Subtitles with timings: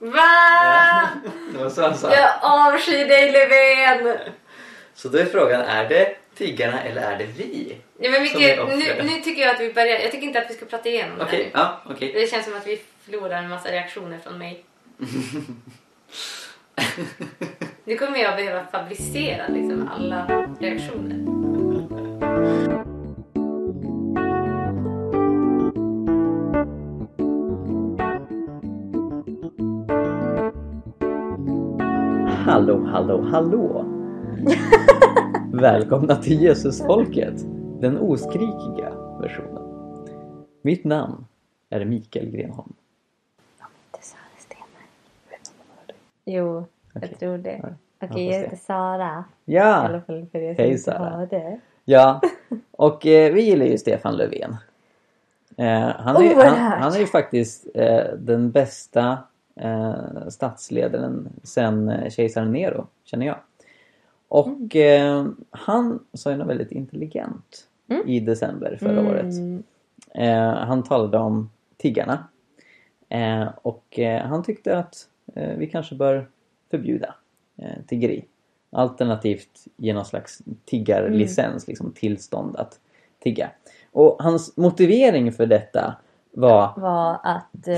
[0.00, 1.10] Va?
[1.52, 2.12] Det var.
[2.12, 4.18] Jag avskyr dig Löfven!
[4.94, 7.76] Så då är frågan, är det tiggarna eller är det vi?
[7.98, 8.78] Ja, men offren.
[8.78, 9.98] nu, nu tycker jag att vi börjar.
[9.98, 11.60] Jag tycker inte att vi ska prata igenom det Okej, här.
[11.60, 12.12] ja, okej.
[12.12, 14.64] Det känns som att vi förlorar en massa reaktioner från mig.
[17.84, 21.16] Nu kommer jag behöva fabricera liksom alla reaktioner.
[32.50, 33.84] Hallå, hallå, hallå!
[35.52, 37.34] Välkomna till Jesusfolket,
[37.80, 39.62] den oskrikiga versionen.
[40.62, 41.26] Mitt namn
[41.68, 42.72] är Mikael Grenholm.
[43.90, 44.86] Det sa det stämmer.
[46.24, 47.16] Jo, jag Okej.
[47.18, 47.60] tror det.
[47.62, 47.68] Ja,
[48.08, 49.24] Okej, får jag heter Sara.
[49.46, 51.10] I Ja, alla fall för er som Hej, inte Sara.
[51.10, 51.60] hörde.
[51.84, 52.20] ja.
[52.70, 54.56] Och eh, vi gillar ju Stefan Löfven.
[55.56, 56.80] Eh, han, är, han, Oerhört.
[56.80, 59.18] han är ju faktiskt eh, den bästa
[59.56, 63.36] eh, statsledaren sen eh, kejsaren Nero, känner jag.
[64.28, 68.08] Och eh, han sa ju något väldigt intelligent Mm.
[68.08, 69.32] i december förra året.
[69.34, 69.62] Mm.
[70.14, 72.28] Eh, han talade om tiggarna.
[73.08, 76.28] Eh, och eh, han tyckte att eh, vi kanske bör
[76.70, 77.14] förbjuda
[77.56, 78.24] eh, tiggeri.
[78.70, 82.80] Alternativt ge någon slags tiggarlicens, liksom tillstånd att
[83.18, 83.50] tigga.
[83.92, 85.96] Och hans motivering för detta
[86.32, 87.68] var Var att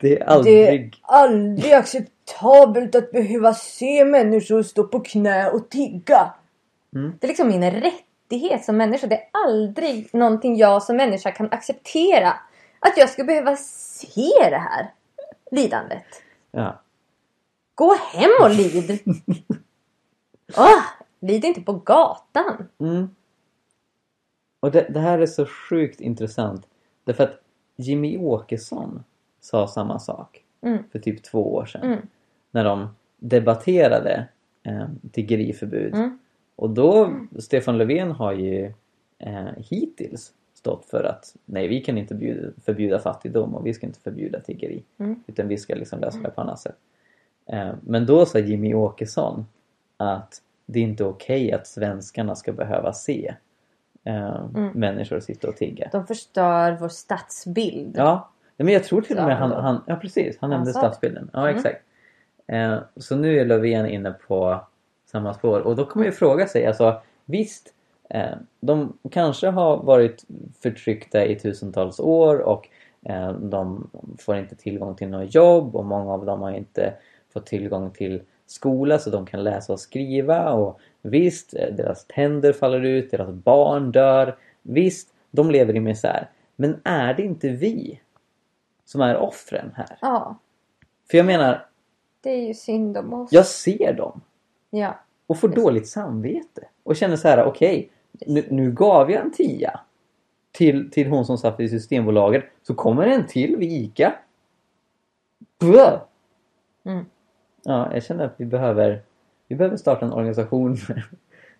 [0.00, 0.96] det är aldrig...
[1.02, 6.34] aldrig acceptabelt att behöva se människor stå på knä och tigga.
[6.90, 9.06] det är liksom min rättighet som människa.
[9.06, 12.34] Det är aldrig någonting jag som människa kan acceptera.
[12.80, 14.92] Att jag ska behöva se det här
[15.50, 16.04] lidandet.
[16.50, 16.82] Ja.
[17.74, 18.98] Gå hem och lid!
[20.56, 20.82] Åh,
[21.20, 22.68] lid inte på gatan.
[22.80, 23.14] Mm.
[24.60, 26.66] Och det, det här är så sjukt intressant.
[27.04, 27.40] Därför att
[27.76, 29.04] Jimmy Åkesson
[29.40, 30.78] sa samma sak Mm.
[30.92, 31.82] för typ två år sedan.
[31.82, 31.98] Mm.
[32.50, 34.28] När de debatterade
[34.62, 35.94] eh, tiggeriförbud.
[35.94, 36.18] Mm.
[36.56, 38.72] Och då, Stefan Löfven har ju
[39.18, 43.86] eh, hittills stått för att nej, vi kan inte bjuda, förbjuda fattigdom och vi ska
[43.86, 44.82] inte förbjuda tiggeri.
[44.98, 45.22] Mm.
[45.26, 46.76] Utan vi ska liksom lösa det på annat sätt.
[47.46, 49.46] Eh, men då sa Jimmy Åkesson
[49.96, 53.34] att det är inte okej att svenskarna ska behöva se
[54.04, 54.68] eh, Mm.
[54.74, 55.88] människor sitta och tigga.
[55.92, 57.94] De förstör vår stadsbild.
[57.96, 61.30] Ja, nej, men jag tror till och med han, han ja precis, han nämnde stadsbilden.
[61.32, 61.56] Ja Mm.
[61.56, 61.82] exakt.
[62.46, 64.60] Eh, så nu är Löfven inne på
[65.06, 67.74] samma spår och då kommer jag fråga sig, alltså visst,
[68.10, 70.24] eh, de kanske har varit
[70.62, 72.68] förtryckta i tusentals år och
[73.02, 76.94] eh, de får inte tillgång till något jobb och många av dem har inte
[77.32, 82.80] fått tillgång till skola så de kan läsa och skriva och visst, deras tänder faller
[82.80, 84.36] ut, deras barn dör.
[84.62, 86.28] Visst, de lever i misär.
[86.56, 88.00] Men är det inte vi
[88.88, 89.98] som är offren här?
[90.00, 90.36] Ja,
[91.10, 91.66] För jag menar,
[92.20, 93.32] det är ju synd om oss.
[93.32, 94.20] jag ser dem
[94.70, 94.98] Ja.
[95.26, 97.90] och får dåligt samvete och känner så här: okej,
[98.26, 99.80] nu, nu gav jag en tia
[100.52, 104.14] till, till hon som satt i Systembolaget så kommer en till vid ICA.
[105.60, 106.00] Blah!
[106.84, 107.04] Mm.
[107.64, 109.02] Ja, jag känner att vi behöver
[109.48, 111.02] vi behöver starta en organisation med,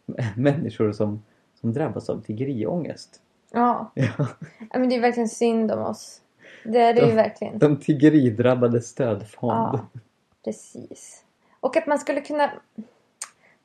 [0.06, 1.22] med människor som,
[1.60, 3.22] som drabbas av tiggeriångest.
[3.52, 3.90] Ja.
[3.94, 4.26] ja,
[4.78, 6.20] men det är verkligen synd om oss.
[6.64, 7.58] Det är det ju De- verkligen.
[7.58, 9.52] De tiggeridrabbade stödfond.
[9.52, 9.88] Ja,
[10.44, 11.24] precis.
[11.60, 12.50] Och att man skulle kunna...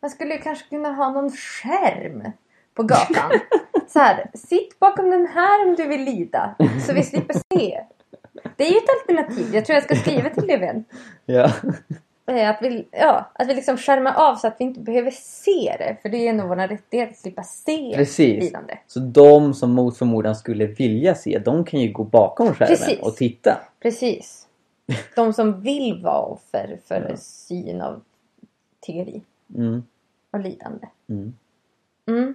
[0.01, 2.31] Man skulle kanske kunna ha någon skärm
[2.73, 3.31] på gatan.
[3.87, 6.55] Så här, sitt bakom den här om du vill lida.
[6.87, 7.83] Så vi slipper se.
[8.55, 9.55] Det är ju ett alternativ.
[9.55, 10.85] Jag tror jag ska skriva till Löfven.
[11.25, 11.51] Ja.
[12.25, 15.75] Eh, Att vi, ja, att vi liksom skärmar av så att vi inte behöver se
[15.79, 15.97] det.
[16.01, 18.43] För det är nog vår rättighet att slippa se Precis.
[18.43, 18.77] lidande.
[18.87, 22.99] Så de som mot förmodan skulle vilja se, de kan ju gå bakom skärmen Precis.
[22.99, 23.57] och titta.
[23.79, 24.47] Precis.
[25.15, 27.17] De som vill vara offer för Ja.
[27.17, 28.01] syn av
[28.79, 29.21] tiggeri
[29.55, 29.83] Mm.
[30.31, 30.87] och lidande.
[31.09, 31.33] Mm.
[32.07, 32.33] Mm.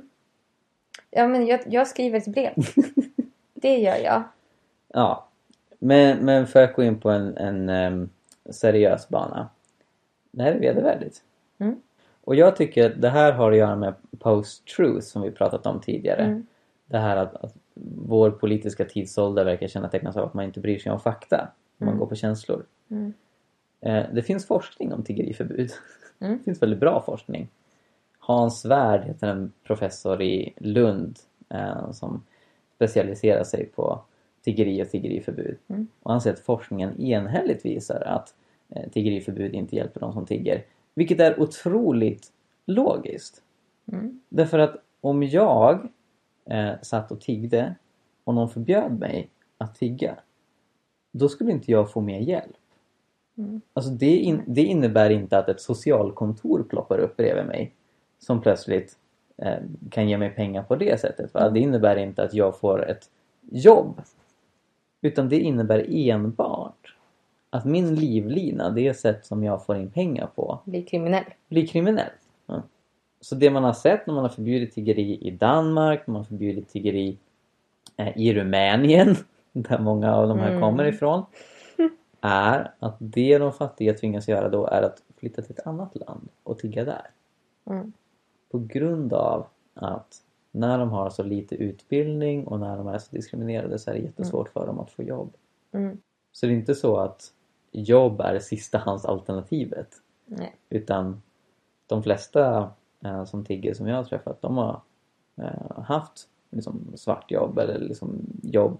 [1.10, 2.52] Ja, men jag, jag skriver ett brev.
[3.54, 4.22] Det gör jag.
[4.88, 5.24] Ja.
[5.78, 8.10] Men, men för att gå in på en, en em,
[8.50, 9.48] seriös bana.
[10.30, 11.22] Det här är vedervärdigt.
[11.58, 11.80] Mm.
[12.24, 15.80] Och jag tycker att det här har att göra med post-truth som vi pratat om
[15.80, 16.22] tidigare.
[16.24, 16.46] Mm.
[16.86, 17.54] Det här att, att
[18.06, 21.48] vår politiska tidsålder verkar kännetecknas av att man inte bryr sig om fakta.
[21.76, 21.98] Man Mm.
[22.00, 22.64] går på känslor.
[22.90, 23.12] Mm.
[23.80, 25.70] Eh, det finns forskning om tiggeriförbud.
[26.20, 26.32] Mm.
[26.38, 27.48] Det finns väldigt bra forskning.
[28.18, 32.22] Hans Svärd heter en professor i Lund eh, som
[32.74, 34.00] specialiserar sig på
[34.44, 35.56] tiggeri och tiggeriförbud.
[35.68, 35.88] Mm.
[36.02, 38.34] Och han säger att forskningen enhälligt visar att
[38.92, 40.64] tiggeriförbud inte hjälper de som tigger.
[40.94, 42.32] Vilket är otroligt
[42.66, 43.42] logiskt.
[43.92, 44.20] Mm.
[44.28, 45.88] Därför att om jag
[46.50, 47.74] eh, satt och tiggde
[48.24, 50.18] och någon förbjöd mig att tigga
[51.12, 52.56] då skulle inte jag få mer hjälp.
[53.38, 53.60] Mm.
[53.72, 57.74] Alltså det, in, det innebär inte att ett socialkontor ploppar upp bredvid mig
[58.18, 58.98] som plötsligt
[59.36, 59.58] eh,
[59.90, 61.34] kan ge mig pengar på det sättet.
[61.34, 61.50] Va?
[61.50, 63.10] Det innebär inte att jag får ett
[63.50, 64.00] jobb.
[65.00, 66.47] Utan det innebär enbart
[67.50, 71.24] att min livlina, det sätt som jag får in pengar på, Bli kriminell.
[71.48, 72.10] blir kriminell.
[72.46, 72.62] Ja.
[73.20, 76.26] Så det man har sett när man har förbjudit tiggeri i Danmark, när man har
[76.26, 77.18] förbjudit tiggeri
[77.96, 79.16] eh, i Rumänien,
[79.52, 80.60] där många av de här Mm.
[80.60, 81.24] kommer ifrån,
[82.20, 86.28] är att det de fattiga tvingas göra då är att flytta till ett annat land
[86.42, 87.10] och tigga där.
[87.70, 87.92] Mm.
[88.50, 90.16] På grund av att
[90.50, 94.00] när de har så lite utbildning och när de är så diskriminerade så är det
[94.00, 95.32] jättesvårt för dem att få jobb.
[95.72, 95.98] Mm.
[96.32, 97.32] Så det är inte så att
[97.70, 99.94] jobb är sistahandsalternativet.
[100.26, 100.56] Nej.
[100.68, 101.22] Utan
[101.86, 102.70] de flesta
[103.00, 104.80] eh, som tigger som jag har träffat de har
[105.36, 108.78] eh, haft liksom, svartjobb eller liksom, jobb,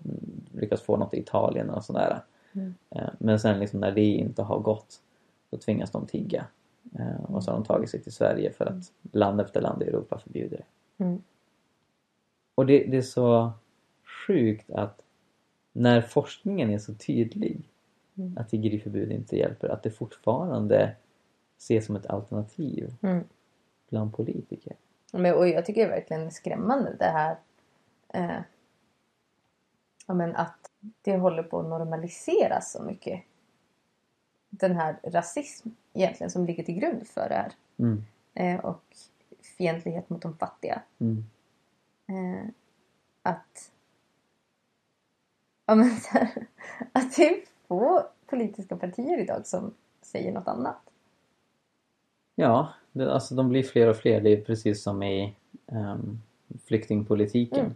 [0.53, 2.23] lyckats få något i Italien och sådär.
[2.53, 2.75] Mm.
[2.91, 5.01] Eh, men sen liksom, när det inte har gått
[5.51, 6.47] då tvingas de tigga.
[6.99, 9.87] Eh, och så har de tagit sig till Sverige för att land efter land i
[9.87, 11.05] Europa förbjuder det.
[11.05, 11.23] Mm.
[12.55, 13.53] Och det, det är så
[14.27, 15.03] sjukt att
[15.73, 17.71] när forskningen är så tydlig
[18.19, 18.39] Mm.
[18.39, 20.97] att tiggeriförbud inte hjälper, att det fortfarande
[21.59, 23.25] ses som ett alternativ Mm.
[23.89, 24.77] bland politiker.
[25.13, 27.37] Men, och jag tycker det är verkligen skrämmande det här
[28.09, 28.41] eh,
[30.07, 30.71] ja, men att
[31.03, 33.23] det håller på att normaliseras så mycket.
[34.51, 37.53] Den här rasism egentligen som ligger till grund för det här.
[37.77, 38.05] Mm.
[38.35, 38.85] Eh, och
[39.43, 40.83] fientlighet mot de fattiga.
[40.99, 41.25] Mm.
[42.07, 42.49] Eh,
[43.23, 43.73] att
[45.67, 46.47] ja, men, här,
[46.93, 50.81] att det är få politiska partier idag som säger något annat.
[52.35, 54.21] Ja, det, alltså de blir fler och fler.
[54.21, 55.37] Det är precis som i
[55.67, 56.23] um,
[56.65, 57.61] flyktingpolitiken.
[57.61, 57.75] Mm.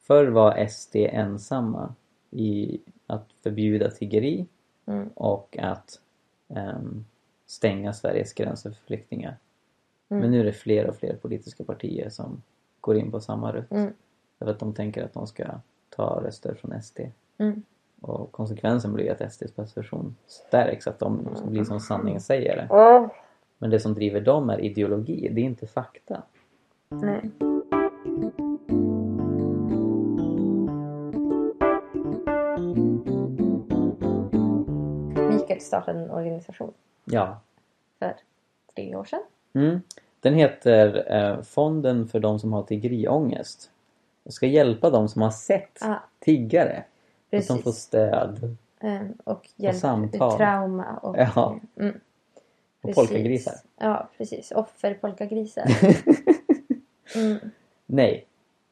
[0.00, 1.94] Förr var SD ensamma
[2.30, 4.46] i att förbjuda tiggeri
[4.90, 5.08] Mm.
[5.14, 6.00] och att
[6.48, 7.04] ehm,
[7.46, 9.36] stänga Sveriges gränser för flyktingar.
[10.08, 10.20] Mm.
[10.20, 12.42] Men nu är det fler och fler politiska partier som
[12.80, 13.70] går in på samma rutt.
[13.70, 13.92] Mm.
[14.38, 15.44] Därför att de tänker att de ska
[15.88, 17.00] ta röster från SD.
[17.38, 17.62] Mm.
[18.00, 22.68] Och konsekvensen blir att SDs position stärks, att de blir som sanningen säger det.
[23.58, 26.22] Men det som driver dem är ideologi, det är inte fakta.
[26.88, 27.30] Nej.
[35.30, 36.72] Mikael startade en organisation
[37.04, 37.40] Ja.
[37.98, 38.16] för
[38.74, 39.22] tre år sedan.
[39.52, 39.80] Mm.
[40.20, 43.70] Den heter eh, Fonden för de som har tiggeriångest.
[44.22, 46.84] Och ska hjälpa de som har sett Ah, tiggare.
[47.38, 47.64] Att de precis.
[47.64, 48.56] får stöd.
[48.80, 50.32] Eh, och hjälp samtal.
[50.32, 50.96] ur trauma.
[50.96, 51.60] Och, Ja.
[51.76, 52.94] mm, Och precis.
[52.96, 53.54] polkagrisar.
[53.78, 54.50] Ja, precis.
[54.52, 55.64] Offer polkagrisar.
[57.16, 57.38] Mm.
[57.86, 58.26] Nej.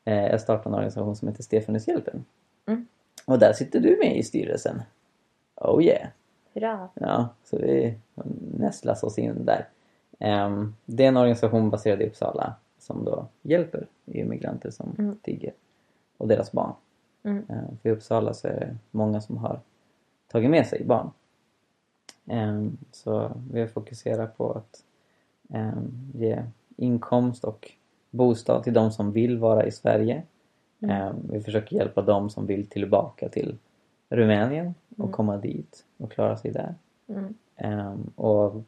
[0.05, 2.25] Eh, jag startade en organisation som heter Stefanushjälpen.
[2.67, 2.87] Mm.
[3.25, 4.83] Och där sitter du med i styrelsen.
[5.57, 6.09] Oh yeah.
[6.55, 6.89] Hurra.
[6.95, 7.99] Ja, så vi
[8.59, 9.69] nästlas oss in där.
[10.19, 15.17] Ehm, det är en organisation baserad i Uppsala som då hjälper immigranter som Mm.
[15.23, 15.53] tigger
[16.17, 16.73] och deras barn.
[17.23, 17.45] Mm.
[17.49, 19.61] Ehm, för i Uppsala så är det många som har
[20.29, 21.11] tagit med sig barn.
[22.27, 24.83] Ehm, så vi fokuserar på att
[25.51, 26.43] ehm, ge
[26.77, 27.73] inkomst och
[28.11, 30.23] bostad till de som vill vara i Sverige.
[30.81, 30.97] Mm.
[30.97, 33.59] Ehm, vi försöker hjälpa de som vill tillbaka till
[34.09, 35.13] Rumänien och Mm.
[35.13, 36.75] komma dit och klara sig där.
[37.57, 38.11] Mm.
[38.15, 38.63] Och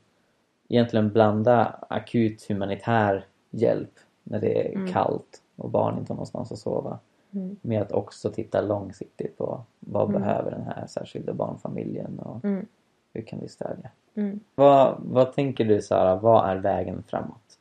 [0.68, 3.90] egentligen blanda akut humanitär hjälp
[4.22, 4.92] när det är Mm.
[4.92, 6.98] kallt och barn inte har någonstans att sova
[7.32, 7.56] Mm.
[7.62, 10.22] med att också titta långsiktigt på vad Mm.
[10.22, 12.66] behöver den här särskilda barnfamiljen och Mm.
[13.12, 13.90] hur kan vi stödja?
[14.14, 14.40] Mm.
[14.54, 17.58] Vad, vad tänker du Sara, vad är vägen framåt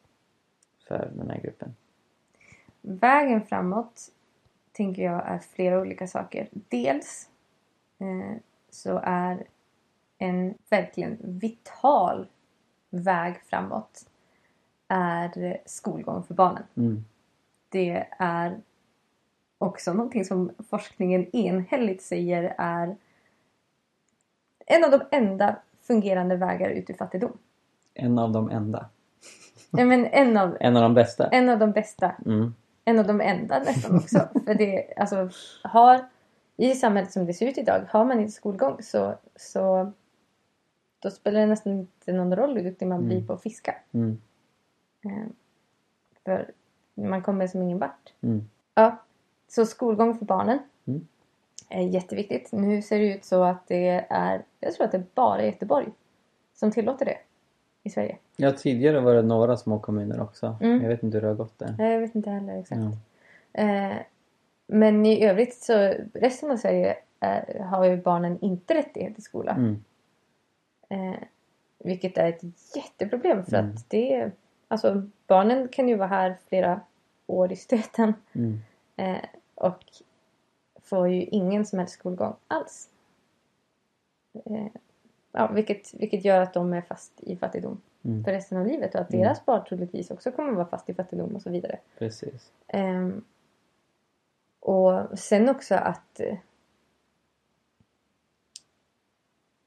[0.87, 1.75] för den här gruppen?
[2.81, 4.01] Vägen framåt
[4.71, 6.47] tänker jag är flera olika saker.
[6.51, 7.29] Dels
[7.99, 8.37] eh,
[8.69, 9.43] så är
[10.17, 12.27] en verkligen vital
[12.89, 14.09] väg framåt
[14.87, 16.63] är skolgång för barnen.
[16.75, 17.05] Mm.
[17.69, 18.57] Det är
[19.61, 22.95] också någonting som forskningen enhälligt säger är
[24.65, 27.37] en av de enda fungerande vägar ut ur fattigdom.
[27.93, 28.89] En av de enda.
[29.69, 31.27] Nej, men en, av, En av de bästa.
[31.27, 32.53] en av de bästa Mm.
[32.85, 34.29] en av de enda nästan också.
[34.45, 35.29] För det, alltså,
[35.63, 36.05] har,
[36.57, 39.91] I samhället som det ser ut idag, har man inte skolgång så, så
[40.99, 43.07] då spelar det nästan inte någon roll hur duktig man Mm.
[43.09, 43.75] blir på att fiska.
[43.91, 44.17] Mm.
[45.05, 45.27] Eh,
[46.25, 46.51] för
[46.95, 48.13] man kommer som ingen vart.
[48.21, 48.49] Mm.
[48.73, 48.97] Ja,
[49.49, 51.07] så skolgång för barnen Mm.
[51.69, 52.51] är jätteviktigt.
[52.51, 55.87] Nu ser det ut så att det är, jag tror att det är bara Göteborg
[56.53, 57.17] som tillåter det
[57.83, 58.17] i Sverige.
[58.37, 60.57] Ja, tidigare var det några små kommuner också.
[60.61, 60.81] Mm.
[60.81, 61.75] Jag vet inte hur det har gått där.
[61.91, 62.81] Jag vet inte heller exakt.
[63.51, 63.61] Ja.
[63.63, 63.97] Eh,
[64.67, 69.51] men i övrigt så resten av Sverige eh, har ju barnen inte rättighet till skola.
[69.51, 69.83] Mm.
[70.89, 71.19] Eh,
[71.79, 72.41] vilket är ett
[72.75, 73.71] jätteproblem för Mm.
[73.71, 74.31] att det
[74.71, 76.81] Alltså barnen kan ju vara här flera
[77.27, 78.13] år i stöten.
[78.33, 78.59] Mm.
[78.95, 79.17] Eh,
[79.59, 79.83] och
[80.81, 82.89] får ju ingen som helst skolgång alls.
[84.45, 84.67] Eh,
[85.31, 88.23] ja, vilket, vilket gör att de är fast i fattigdom Mm.
[88.23, 89.21] för resten av livet och att Mm.
[89.23, 91.79] deras barn troligtvis också kommer vara fast i fattigdom och så vidare.
[91.97, 92.51] Precis.
[92.67, 93.25] Ehm,
[94.59, 96.19] och sen också att...
[96.19, 96.37] eh,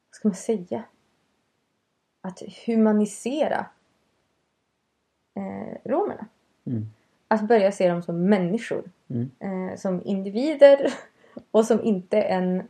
[0.09, 0.83] Vad ska man säga?
[2.21, 3.67] Att humanisera
[5.35, 6.27] eh, romerna.
[6.65, 6.87] Mm.
[7.33, 8.91] Att börja se dem som människor.
[9.09, 9.31] Mm.
[9.39, 10.95] Eh, som individer
[11.51, 12.69] och som inte en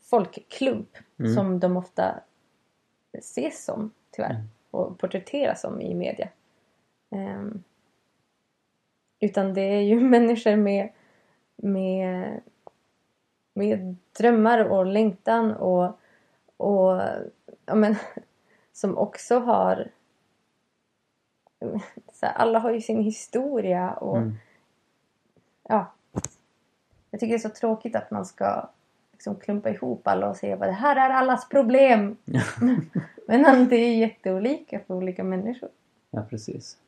[0.00, 0.88] folkklump
[1.18, 1.34] Mm.
[1.34, 2.20] som de ofta
[3.18, 4.46] ses som tyvärr Mm.
[4.70, 6.28] och porträtteras som i media.
[7.10, 7.62] Ehm,
[9.20, 10.88] utan det är ju människor med,
[11.56, 12.40] med,
[13.54, 15.98] med drömmar och längtan och,
[16.56, 17.02] och
[17.66, 17.96] ja, men,
[18.72, 19.90] som också har
[22.24, 24.34] så här, alla har ju sin historia och Mm.
[25.68, 25.92] ja.
[27.10, 28.68] Jag tycker det är så tråkigt att man ska
[29.12, 32.16] liksom klumpa ihop alla och säga att det här är allas problem.
[33.26, 35.68] Men det är jätteolika för olika människor.
[36.10, 36.78] Ja, precis.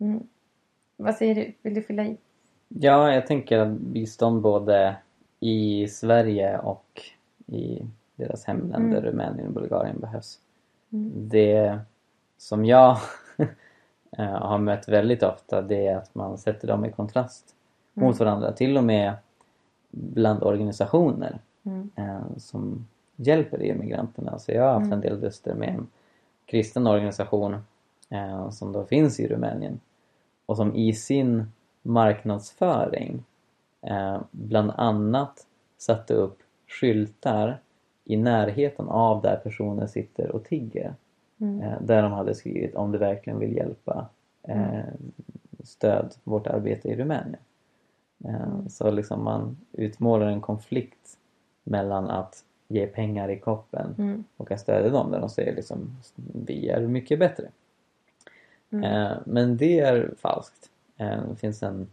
[0.00, 0.22] Mm.
[0.96, 1.52] Vad säger du?
[1.62, 2.16] Vill du fylla i?
[2.68, 4.96] Ja, jag tänker att bistånd både
[5.40, 7.02] i Sverige och
[7.46, 7.82] i
[8.16, 9.10] deras hemländer, Mm.
[9.10, 10.38] Rumänien och Bulgarien behövs.
[10.92, 11.28] Mm.
[11.28, 11.78] Det
[12.38, 12.98] som jag
[14.18, 17.54] eh, har mött väldigt ofta det är att man sätter dem i kontrast
[17.94, 18.06] Mm.
[18.08, 18.52] mot varandra.
[18.52, 19.12] Till och med
[19.90, 21.90] bland organisationer Mm.
[21.96, 24.38] eh, som hjälper immigranterna.
[24.38, 24.92] Så jag har haft Mm.
[24.92, 25.86] en del duster med en
[26.46, 27.56] kristen organisation
[28.10, 29.80] eh, som då finns i Rumänien
[30.46, 31.52] och som i sin
[31.82, 33.24] marknadsföring
[33.82, 35.46] eh, bland annat
[35.78, 36.38] satte upp
[36.68, 37.60] skyltar
[38.04, 40.94] i närheten av där personer sitter och tigger.
[41.42, 41.62] Mm.
[41.62, 44.06] Eh, där de hade skrivit om du verkligen vill hjälpa
[44.42, 44.80] eh,
[45.64, 47.36] stöd vårt arbete i Rumänien.
[48.24, 51.18] Eh, så liksom man utmålar en konflikt
[51.64, 54.24] mellan att ge pengar i koppen Mm.
[54.36, 55.96] och att stödja dem där de säger liksom
[56.46, 57.48] vi är mycket bättre.
[58.70, 58.84] Mm.
[58.84, 60.70] Eh, men det är falskt.
[60.96, 61.92] Eh, det finns en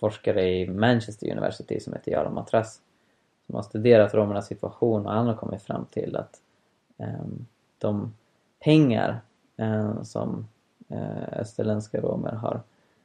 [0.00, 2.80] forskare i Manchester University som heter Jaron Matras
[3.46, 6.40] som har studerat romernas situation och han har kommit fram till att
[6.98, 7.24] eh,
[7.78, 8.12] de
[8.64, 9.20] pengar
[9.56, 10.48] eh, som
[10.88, 12.60] eh, österländska romer har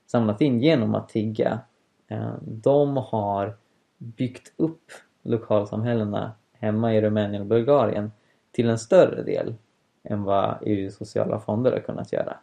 [0.06, 1.60] samlat in genom att tigga
[2.08, 3.56] eh, de har
[3.98, 4.92] byggt upp
[5.24, 8.12] lokalsamhällena hemma i Rumänien och Bulgarien
[8.52, 9.56] till en större del
[10.04, 12.38] än vad EUs sociala fonder har kunnat göra.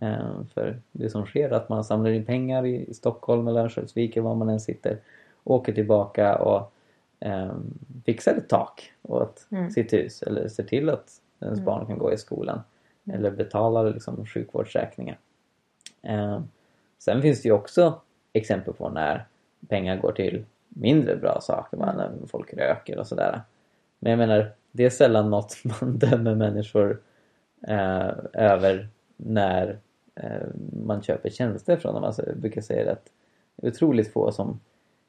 [0.00, 3.60] Eh, För det som sker är att man samlar in pengar i i Stockholm eller
[3.60, 4.98] Örnsköldsvik eller var man än sitter,
[5.44, 6.72] åker tillbaka och
[7.20, 7.52] eh,
[8.06, 9.70] fixar ett tak åt Mm.
[9.70, 11.10] sitt hus eller ser till att
[11.46, 12.60] ens barn kan gå i skolan
[13.12, 15.18] eller betalar liksom sjukvårdsräkningar.
[16.02, 16.40] Eh,
[16.98, 18.00] sen finns det ju också
[18.32, 19.26] exempel på när
[19.68, 21.96] pengar går till mindre bra saker, mm.
[21.96, 23.40] när folk röker och sådär.
[23.98, 27.00] Men jag menar, det är sällan något man dömer människor
[27.68, 29.78] eh, över när
[30.14, 30.46] eh,
[30.84, 32.04] man köper tjänster från dem.
[32.04, 33.04] Alltså, jag brukar säga att
[33.56, 34.60] det är otroligt få som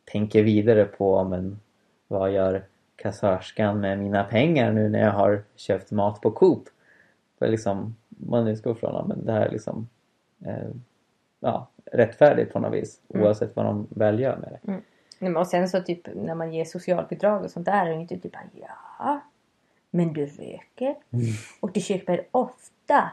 [0.06, 1.60] tänker vidare på men
[2.08, 2.66] vad gör
[3.02, 6.64] kassörskan med mina pengar nu när jag har köpt mat på Coop?
[7.40, 9.90] För liksom, man utgår från men det här är liksom
[10.46, 10.70] eh,
[11.40, 13.26] ja, rättfärdigt på något vis Mm.
[13.26, 14.60] oavsett vad de väl gör med det.
[14.72, 14.82] Nej,
[15.20, 18.18] men Och sen så typ när man ger socialbidrag och sånt där är det inte
[18.20, 18.36] typ
[19.00, 19.20] ja,
[19.92, 20.96] men du röker
[21.60, 23.12] och du köper ofta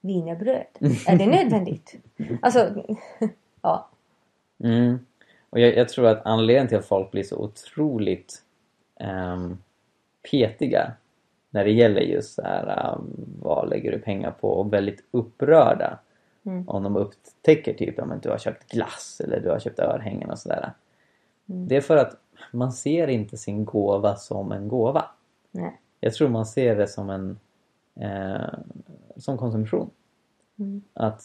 [0.00, 0.66] wienerbröd.
[1.06, 1.94] Är det nödvändigt?
[2.42, 2.84] Alltså,
[3.62, 3.88] ja.
[4.64, 4.98] Mm.
[5.50, 8.42] Och jag, jag tror att anledningen till att folk blir så otroligt
[9.00, 9.58] ehm,
[10.30, 10.92] petiga
[11.50, 15.98] när det gäller just så här, um, vad lägger du pengar på och väldigt upprörda
[16.46, 16.68] Mm.
[16.68, 20.38] om de upptäcker typ att du har köpt glass eller du har köpt örhängen och
[20.38, 20.72] sådär.
[21.48, 21.68] Mm.
[21.68, 22.16] Det är för att
[22.52, 25.04] man ser inte sin gåva som en gåva.
[25.50, 25.80] Nej.
[26.00, 27.38] Jag tror man ser det som en
[28.00, 28.54] eh,
[29.16, 29.90] som konsumtion.
[30.58, 30.82] Mm.
[30.94, 31.22] Att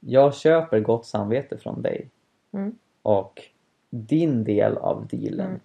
[0.00, 2.10] jag köper gott samvete från dig
[2.52, 2.78] Mm.
[3.02, 3.42] och
[3.90, 5.60] din del av dealen Mm.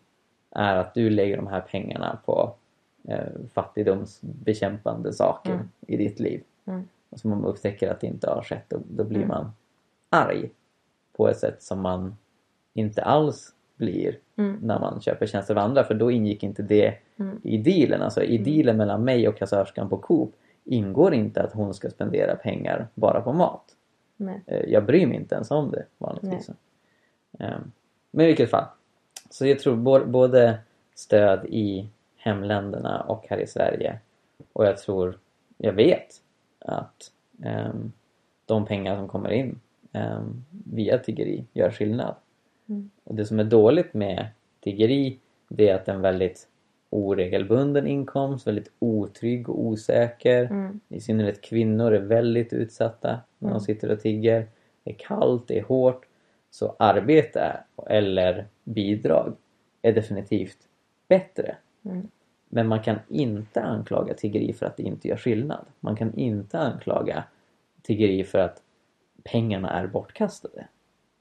[0.58, 2.54] Är att du lägger de här pengarna på
[3.08, 5.70] eh, fattigdomsbekämpande saker Mm.
[5.88, 6.44] i ditt liv.
[6.66, 6.88] Mm.
[7.10, 9.28] Och så man upptäcker att det inte har skett, då, då blir Mm.
[9.30, 9.52] man
[10.10, 10.50] arg
[11.14, 12.18] på ett sätt som man
[12.74, 14.60] inte alls blir Mm.
[14.62, 17.40] när man köper tjänster av andra för då ingick inte det Mm.
[17.44, 18.02] i dealen.
[18.02, 22.36] Alltså i dealen mellan mig och kassörskan på Coop ingår inte att hon ska spendera
[22.36, 23.64] pengar bara på mat.
[24.18, 24.42] Nej.
[24.46, 26.50] Eh, Jag bryr mig inte ens om det vanligtvis.
[27.40, 27.72] Ehm,
[28.12, 28.66] Men i vilket fall.
[29.30, 30.60] Så jag tror både
[30.96, 34.00] stöd i hemländerna och här i Sverige
[34.54, 35.18] Och jag tror,
[35.58, 36.22] jag vet
[36.60, 37.12] att
[37.44, 37.92] ehm,
[38.46, 39.60] de pengar som kommer in
[39.94, 42.16] ehm, via tiggeri gör skillnad.
[42.70, 42.90] Mm.
[43.04, 44.28] Och det som är dåligt med
[44.60, 45.20] tiggeri
[45.50, 46.48] det är att en väldigt
[46.90, 50.44] oregelbunden inkomst, väldigt otrygg och osäker.
[50.46, 50.80] Mm.
[50.90, 53.60] I synnerhet kvinnor är väldigt utsatta när de Mm.
[53.60, 54.48] sitter och tigger.
[54.84, 56.07] Det är kallt, det är hårt.
[56.58, 59.36] Så arbete eller bidrag
[59.82, 60.58] är definitivt
[61.08, 61.58] bättre.
[61.86, 62.08] Mm.
[62.50, 65.66] Men man kan inte anklaga tiggeri för att det inte gör skillnad.
[65.80, 67.24] Man kan inte anklaga
[67.82, 68.62] tiggeri för att
[69.24, 70.68] pengarna är bortkastade.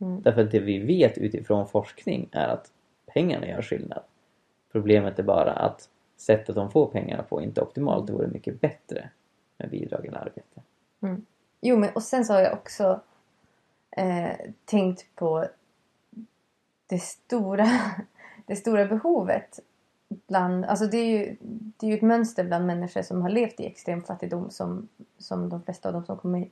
[0.01, 0.23] Mm.
[0.23, 2.73] Därför att det vi vet utifrån forskning är att
[3.07, 4.03] pengarna gör skillnad.
[4.73, 8.07] Problemet är bara att sättet de får pengarna på inte är optimalt.
[8.07, 9.11] Det vore mycket bättre
[9.57, 10.63] med bidrag eller arbete.
[11.61, 13.01] Jo, men och sen så har jag också
[13.97, 15.47] eh, tänkt på
[16.87, 17.67] det stora,
[18.47, 19.61] det stora behovet
[20.09, 23.61] bland, alltså det är ju det är ju ett mönster bland människor som har levt
[23.61, 24.89] i extrem fattigdom som,
[25.19, 26.51] som de flesta av dem som kommer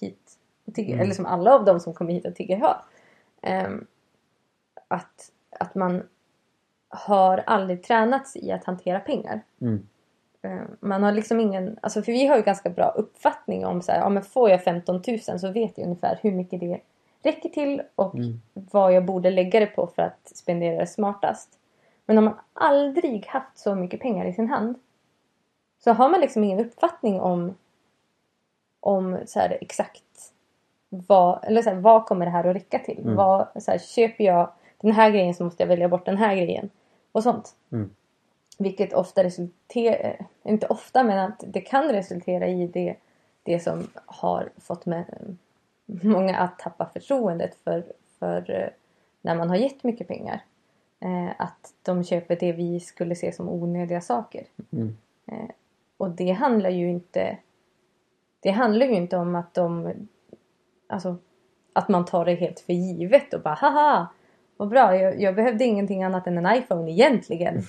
[0.00, 1.04] hit och tigger, Mm.
[1.04, 2.84] eller som alla av dem som kommer hit och tigger har.
[3.42, 3.86] Ehm,
[4.88, 6.02] att, att man
[6.88, 9.42] har aldrig tränats i att hantera pengar.
[9.60, 9.88] Mm.
[10.46, 13.92] Eh, Man har liksom ingen, alltså för vi har ju ganska bra uppfattning om så
[13.92, 16.80] här, ja men får jag 15 000 så vet jag ungefär hur mycket det
[17.22, 18.40] räcker till och Mm.
[18.52, 21.48] vad jag borde lägga det på för att spendera det smartast.
[22.06, 24.78] Men om man aldrig haft så mycket pengar i sin hand
[25.78, 27.54] så har man liksom ingen uppfattning om,
[28.80, 30.02] om så här, exakt
[30.88, 32.98] vad, eller så här, vad kommer det här att räcka till?
[32.98, 33.16] Mm.
[33.16, 34.50] Vad, så här, köper jag
[34.80, 36.70] den här grejen så måste jag välja bort den här grejen
[37.12, 37.54] och sånt.
[37.72, 37.90] Mm.
[38.56, 42.96] Vilket ofta resulterar, inte ofta men att det kan resultera i det,
[43.42, 45.36] det som har fått med,
[45.86, 47.84] många att tappa förtroendet för,
[48.18, 48.68] för eh,
[49.20, 50.40] när man har gett mycket pengar.
[51.00, 54.46] Eh, att de köper det vi skulle se som onödiga saker.
[54.72, 54.96] Mm.
[55.26, 55.50] Eh,
[55.96, 57.38] och det handlar ju inte
[58.40, 59.92] det handlar ju inte om att de
[60.86, 61.16] alltså
[61.72, 64.06] att man tar det helt för givet och bara haha
[64.56, 67.62] vad bra jag, jag behövde ingenting annat än en iPhone egentligen.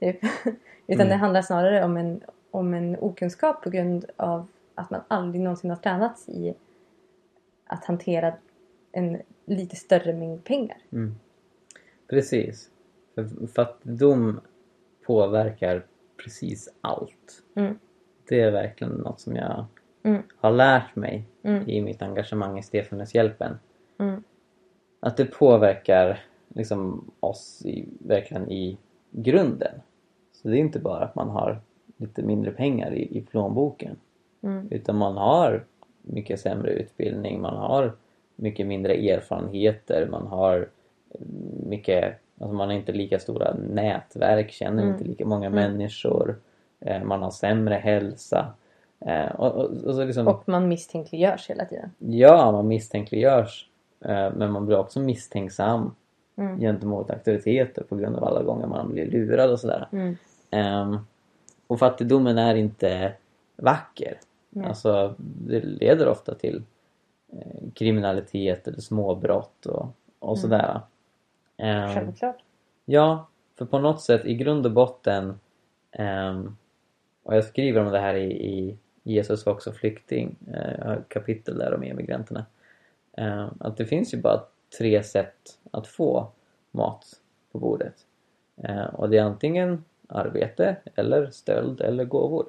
[0.00, 0.16] Typ.
[0.86, 1.08] Utan Mm.
[1.08, 5.70] det handlar snarare om en, om en okunskap på grund av att man aldrig någonsin
[5.70, 6.54] har tränats i
[7.66, 8.34] att hantera
[8.92, 10.76] en lite större mängd pengar.
[10.92, 11.14] Mm.
[12.08, 12.70] Precis.
[13.14, 14.40] För fattigdom
[15.06, 15.86] påverkar
[16.24, 17.42] precis allt.
[17.54, 17.78] Mm.
[18.28, 19.64] Det är verkligen något som jag
[20.02, 20.22] Mm.
[20.36, 21.68] har lärt mig Mm.
[21.68, 23.58] i mitt engagemang i Stefanhushjälpen.
[23.98, 24.22] Mm.
[25.00, 28.78] Att det påverkar liksom oss i, verkligen i
[29.10, 29.80] grunden.
[30.42, 31.60] Så det är inte bara att man har
[31.96, 33.96] lite mindre pengar i, i plånboken.
[34.42, 34.68] Mm.
[34.70, 35.64] Utan man har
[36.02, 37.92] mycket sämre utbildning, man har
[38.36, 40.68] mycket mindre erfarenheter, man har
[41.66, 44.94] mycket, alltså man har inte lika stora nätverk, känner Mm.
[44.94, 45.54] inte lika många Mm.
[45.72, 46.36] människor,
[46.80, 48.52] eh, man har sämre hälsa.
[49.00, 51.90] Eh, och, och, och så liksom, Och man misstänkliggörs hela tiden.
[51.98, 53.68] Ja, man misstänkliggörs.
[54.04, 55.94] Eh, men man blir också misstänksam
[56.40, 56.60] Mm.
[56.60, 59.88] gentemot auktoriteter på grund av alla gånger man blir lurad och sådär.
[59.92, 60.16] Mm.
[60.50, 60.98] Ehm,
[61.66, 63.12] och fattigdomen är inte
[63.56, 64.18] vacker.
[64.50, 64.66] Nej.
[64.68, 66.62] Alltså, det leder ofta till
[67.32, 70.40] eh, kriminalitet eller småbrott och, och Mm.
[70.42, 70.80] sådär.
[71.56, 72.36] Ehm, Självklart.
[72.84, 73.26] Ja,
[73.58, 75.40] för på något sätt i grund och botten
[75.92, 76.56] ehm,
[77.22, 80.96] och jag skriver om det här i, i Jesus var också flykting, eh, jag har
[80.96, 82.44] ett kapitel där om emigranterna.
[83.60, 84.40] Att det finns ju bara
[84.78, 86.28] tre sätt att få
[86.70, 87.06] mat
[87.52, 87.94] på bordet.
[88.62, 92.46] Ehm, och det är antingen arbete eller stöld eller gåvor.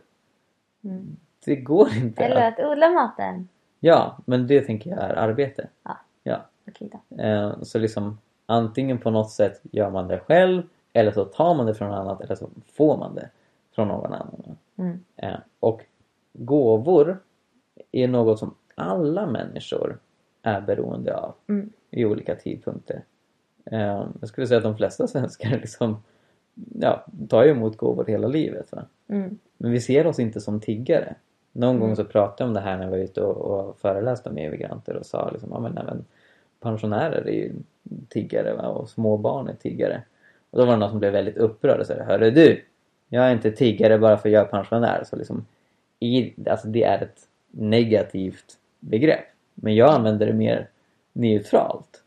[0.83, 1.17] Mm.
[1.45, 2.59] Det går inte Eller att...
[2.59, 3.47] odla maten.
[3.79, 5.67] Ja, men det tänker jag är arbete.
[5.83, 5.97] Ja.
[6.23, 6.41] Ja.
[6.67, 7.23] Okej då.
[7.23, 11.65] Eh, Så liksom antingen på något sätt gör man det själv eller så tar man
[11.65, 13.29] det från någon annat eller så får man det
[13.75, 14.57] från någon annan.
[14.75, 14.99] Mm.
[15.15, 15.81] Eh, Och
[16.33, 17.19] gåvor
[17.91, 19.99] är något som alla människor
[20.41, 21.69] är beroende av Mm.
[21.89, 23.03] i olika tidpunkter.
[23.65, 26.03] Eh, Jag skulle säga att de flesta svenskar liksom,
[26.79, 28.71] ja, tar ju emot gåvor hela livet.
[29.07, 29.37] Mm.
[29.57, 31.15] Men vi ser oss inte som tiggare.
[31.51, 31.79] Någon Mm.
[31.87, 34.37] gång så pratade jag om det här när jag var ute och, och föreläste om
[34.37, 36.05] emigranter och sa liksom, ja men även
[36.59, 37.51] pensionärer är ju
[38.09, 38.67] tiggare va?
[38.67, 40.01] och småbarn är tiggare.
[40.49, 42.63] Och då var det någon som blev väldigt upprörd och sa Hörru du!
[43.09, 45.03] Jag är inte tiggare bara för att jag är pensionär.
[45.09, 45.45] Så liksom,
[45.99, 49.25] i, alltså det är ett negativt begrepp.
[49.53, 50.67] Men jag använder det mer
[51.13, 52.00] neutralt.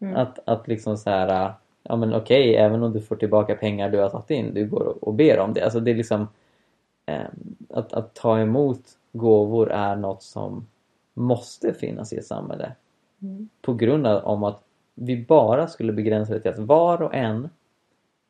[0.00, 0.16] Mm.
[0.16, 3.98] Att, att liksom så här, ja men okej, även om du får tillbaka pengar du
[3.98, 5.62] har tagit in, du går och, och ber om det.
[5.62, 6.28] Alltså det är liksom
[7.06, 7.26] eh,
[7.70, 8.80] att, att ta emot
[9.12, 10.66] gåvor är något som
[11.14, 12.72] måste finnas i ett samhälle.
[13.22, 13.48] Mm.
[13.62, 14.62] På grund av om att
[14.94, 17.48] vi bara skulle begränsa det till att var och en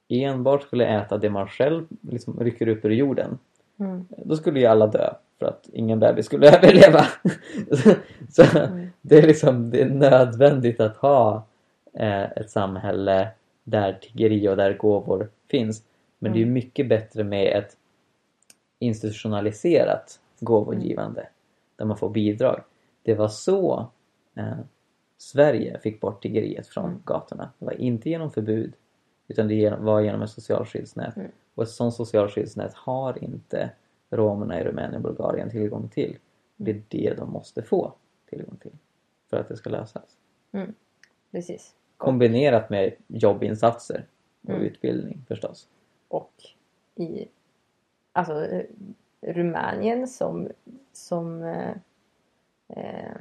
[0.09, 3.39] enbart skulle äta det man själv liksom rycker upp ur jorden
[3.79, 4.07] Mm.
[4.09, 7.07] Då skulle ju alla dö för att ingen bebis skulle överleva.
[8.31, 8.87] så Mm.
[9.01, 11.45] det är liksom det är nödvändigt att ha
[11.97, 13.29] ett samhälle
[13.65, 15.83] där tiggeri och där gåvor finns.
[16.19, 16.53] Men det är Mm.
[16.55, 17.77] mycket bättre med ett
[18.79, 21.29] institutionaliserat gåvogivande
[21.77, 22.61] där man får bidrag.
[23.03, 23.87] Det var så
[24.35, 24.59] eh,
[25.19, 27.03] Sverige fick bort tiggeriet från Mm.
[27.05, 27.51] gatorna.
[27.59, 28.75] Det var inte genom förbud
[29.29, 31.17] utan det var genom ett socialskyddsnät.
[31.17, 31.31] Mm.
[31.55, 33.71] Och ett sådant socialskyddsnät har inte
[34.11, 36.17] romerna i Rumänien och Bulgarien tillgång till.
[36.57, 37.93] Det är det de måste få
[38.31, 38.73] tillgång till
[39.31, 40.17] för att det ska lösas.
[41.33, 41.75] Precis.
[41.97, 44.07] Kombinerat med jobbinsatser
[44.43, 44.63] och Mm.
[44.63, 45.69] utbildning förstås.
[46.09, 46.33] Och
[46.95, 47.29] i
[48.13, 48.49] alltså,
[49.21, 50.49] Rumänien som,
[50.93, 51.71] som, eh,
[52.69, 53.17] eh,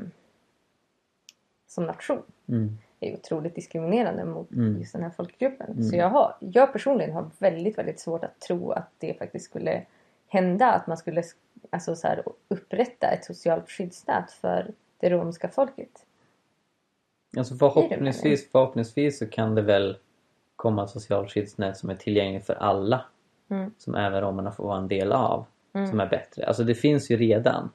[1.68, 2.78] som nation Mm.
[3.00, 4.80] är otroligt diskriminerande mot Mm.
[4.80, 5.72] just den här folkgruppen.
[5.72, 5.84] Mm.
[5.84, 9.86] Så jag, har, jag personligen har väldigt, väldigt svårt att tro att det faktiskt skulle
[10.28, 10.72] hända.
[10.72, 11.24] Att man skulle
[11.70, 16.06] alltså, så här, upprätta ett socialt skyddsnät för det romska folket.
[17.38, 19.98] Alltså förhoppningsvis, förhoppningsvis så kan det väl
[20.56, 23.02] komma ett socialt skyddsnät som är tillgängligt för alla.
[23.50, 23.72] Mm.
[23.78, 25.46] Som även romerna får vara en del av.
[25.74, 25.88] Mm.
[25.88, 26.46] Som är bättre.
[26.46, 27.70] Alltså det finns ju redan.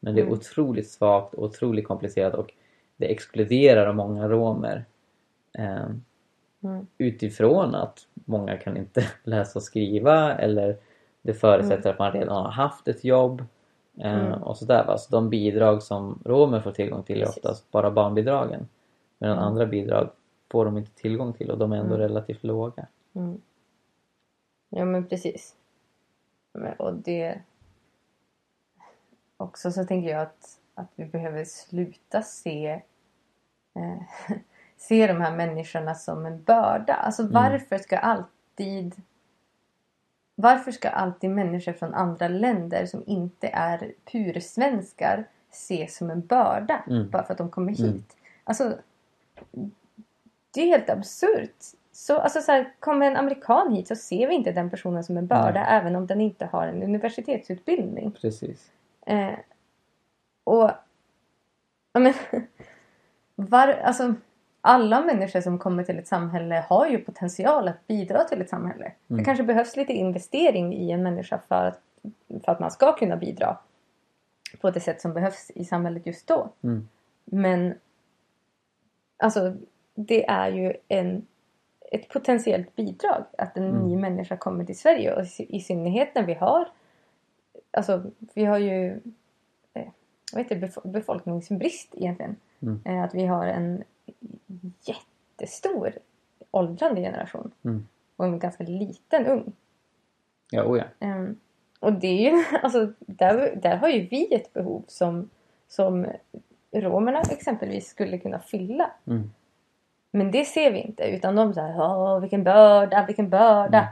[0.00, 0.34] Men det är Mm.
[0.34, 2.52] otroligt svagt och otroligt komplicerat och
[2.96, 4.84] det exkluderar många romer.
[5.58, 5.86] Eh,
[6.64, 6.86] Mm.
[6.98, 10.76] utifrån att många kan inte läsa och skriva eller
[11.22, 13.44] det förutsätter att man redan har haft ett jobb
[14.00, 14.42] eh, Mm.
[14.42, 14.84] och sådär.
[14.86, 14.98] va.
[14.98, 18.68] Så de bidrag som romer får tillgång till är oftast bara barnbidragen.
[19.22, 19.48] Medan Mm.
[19.48, 20.10] andra bidrag
[20.50, 21.98] får de inte tillgång till och de är ändå Mm.
[21.98, 22.86] relativt låga.
[23.12, 23.40] Mm.
[24.68, 25.54] Ja men precis.
[26.78, 27.40] Och det...
[29.36, 32.82] Också så tänker jag att, att vi behöver sluta se
[33.74, 34.02] eh,
[34.76, 36.94] se de här människorna som en börda.
[36.94, 37.32] Alltså Mm.
[37.34, 38.94] varför ska alltid
[40.34, 46.84] varför ska alltid människor från andra länder som inte är pursvenskar ses som en börda
[46.86, 47.10] Mm.
[47.10, 47.80] bara för att de kommer hit?
[47.80, 48.02] Mm.
[48.44, 48.78] Alltså,
[50.54, 51.56] det är helt absurt.
[51.92, 55.16] Så, alltså så här, kommer en amerikan hit så ser vi inte den personen som
[55.16, 55.66] en börda Nej.
[55.68, 58.12] även om den inte har en universitetsutbildning.
[58.12, 58.70] Precis.
[59.06, 59.34] Eh,
[60.44, 60.70] och
[61.92, 62.14] ja, men,
[63.34, 64.14] var, alltså,
[64.60, 68.92] alla människor som kommer till ett samhälle har ju potential att bidra till ett samhälle.
[69.06, 69.24] Det Mm.
[69.24, 71.80] kanske behövs lite investering i en människa för att,
[72.44, 73.58] för att man ska kunna bidra
[74.60, 76.48] på det sätt som behövs i samhället just då.
[76.62, 76.88] Mm.
[77.24, 77.74] Men
[79.22, 79.56] alltså,
[79.94, 81.26] det är ju en,
[81.92, 83.82] ett potentiellt bidrag att en Mm.
[83.88, 86.68] ny människa kommer till Sverige och i, synnerhet när vi har
[87.70, 88.02] alltså
[88.34, 89.00] vi har ju
[89.74, 89.88] eh,
[90.32, 92.36] vad heter det, befo- befolkningsbrist egentligen.
[92.62, 92.80] Mm.
[92.84, 93.84] Eh, att vi har en
[94.80, 95.92] jättestor
[96.50, 97.86] åldrande generation Mm.
[98.16, 99.52] och en ganska liten ung.
[100.50, 100.84] Ja, oh ja.
[101.00, 101.36] Ehm,
[101.80, 105.30] och det är ju, alltså, där, där har ju vi ett behov som,
[105.68, 106.06] som
[106.72, 108.90] romerna exempelvis skulle kunna fylla.
[109.06, 109.30] Mm.
[110.10, 113.88] Men det ser vi inte utan de säger Åh, vilken börda, vilken börda.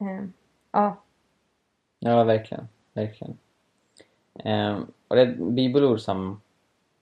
[0.00, 0.32] Ehm,
[0.72, 0.96] ja,
[1.98, 2.68] Ja, verkligen.
[2.92, 3.38] verkligen.
[4.44, 6.40] Ehm, och det är ett bibelord som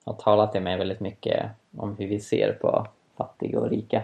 [0.04, 2.86] har talat till mig väldigt mycket om hur vi ser på
[3.16, 4.02] fattiga och rika.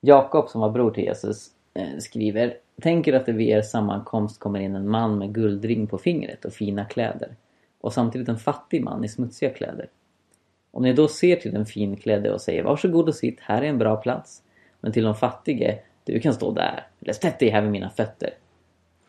[0.00, 4.60] Jakob, som var bror till Jesus, eh, skriver Tänker att det vid er sammankomst kommer
[4.60, 7.36] in en man med guldring på fingret och fina kläder
[7.84, 9.88] och samtidigt en fattig man i smutsiga kläder.
[10.70, 13.78] Om ni då ser till den finklädde och säger Varsågod och sitt, här är en
[13.78, 14.42] bra plats.
[14.80, 18.30] Men till de fattige, du kan stå där, eller sätt dig här vid mina fötter.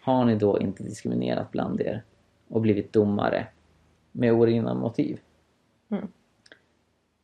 [0.02, 2.04] Har ni då inte diskriminerat bland er
[2.48, 3.48] och blivit domare
[4.12, 5.20] med orinna motiv?
[5.90, 6.08] Mm.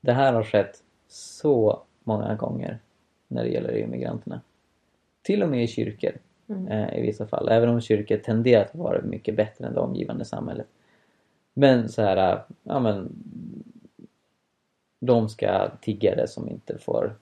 [0.01, 2.79] Det här har skett så många gånger
[3.27, 4.41] när det gäller immigranterna.
[5.21, 6.11] Till och med i kyrkor
[6.49, 6.67] Mm.
[6.67, 7.49] eh, i vissa fall.
[7.49, 10.67] Även om kyrkor tenderar att vara mycket bättre än det omgivande samhället.
[11.53, 13.09] Men så här, äh, ja men
[14.99, 17.15] de ska tiggare som inte får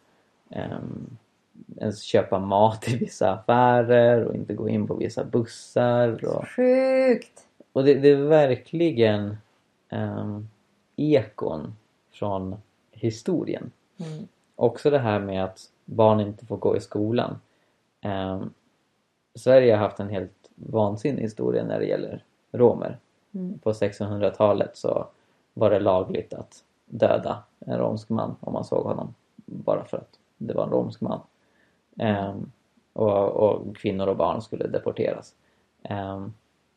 [0.49, 1.17] ehm,
[1.77, 6.25] ens köpa mat i vissa affärer och inte gå in på vissa bussar.
[6.25, 7.47] Och, sjukt.
[7.73, 9.37] och det, det är verkligen
[9.89, 10.49] um,
[10.95, 11.75] ekon
[12.11, 12.55] från
[12.91, 13.71] historien.
[13.97, 14.27] Mm.
[14.55, 17.39] Också det här med att barn inte får gå i skolan.
[18.01, 18.53] Ehm,
[19.35, 22.97] Sverige har haft en helt vansinnig historia när det gäller romer.
[23.31, 23.59] Mm.
[23.59, 25.07] På 1600-talet så
[25.53, 29.15] var det lagligt att döda en romsk man om man såg honom.
[29.45, 31.19] Bara för att det var en romsk man.
[31.97, 32.51] Ehm,
[32.93, 35.35] och, och kvinnor och barn skulle deporteras.
[35.83, 36.33] Ehm,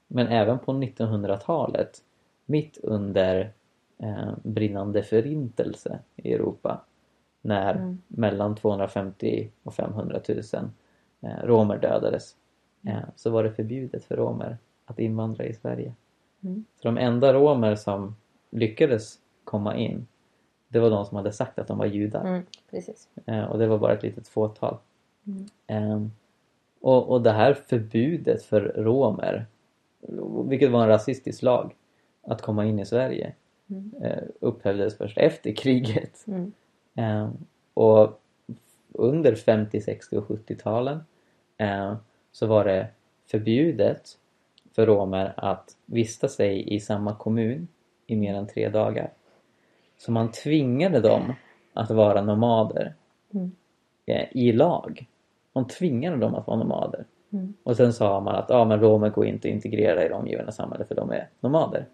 [0.08, 2.02] men även på 1900-talet,
[2.46, 3.52] mitt under
[3.98, 6.80] eh, brinnande förintelse i Europa,
[7.40, 8.02] när Mm.
[8.08, 10.38] mellan 250 och 500 000
[11.20, 12.36] eh, romer dödades
[12.86, 15.94] eh, så var det förbjudet för romer att invandra i Sverige.
[16.44, 16.64] Mm.
[16.76, 18.16] Så de enda romer som
[18.50, 20.06] lyckades komma in
[20.68, 22.24] det var de som hade sagt att de var judar.
[22.24, 23.08] Mm, precis.
[23.26, 24.76] Eh, och det var bara ett litet fåtal.
[25.26, 25.46] Mm.
[25.66, 26.06] Eh,
[26.80, 29.46] och, och det här förbudet för romer,
[30.48, 31.74] vilket var en rasistisk lag,
[32.22, 33.34] att komma in i Sverige
[33.70, 33.92] Mm.
[34.02, 36.24] eh, upphävdes först efter kriget.
[36.26, 36.52] Mm.
[36.94, 37.30] Eh,
[37.74, 38.20] och
[38.92, 41.00] under 50-, 60 och 70-talen
[41.58, 41.94] eh,
[42.32, 42.86] så var det
[43.26, 44.18] förbjudet
[44.74, 47.68] för romer att vistas sig i samma kommun
[48.06, 49.10] i mer än tre dagar.
[49.98, 51.32] Så man tvingade dem
[51.72, 52.94] att vara nomader
[53.34, 53.52] Mm.
[54.06, 55.06] eh, i lag.
[55.52, 57.04] Man tvingade dem att vara nomader.
[57.32, 57.54] Mm.
[57.62, 60.52] Och sen sa man att ja, men romer går inte att integrera i det omgivande
[60.52, 61.86] samhället för de är nomader.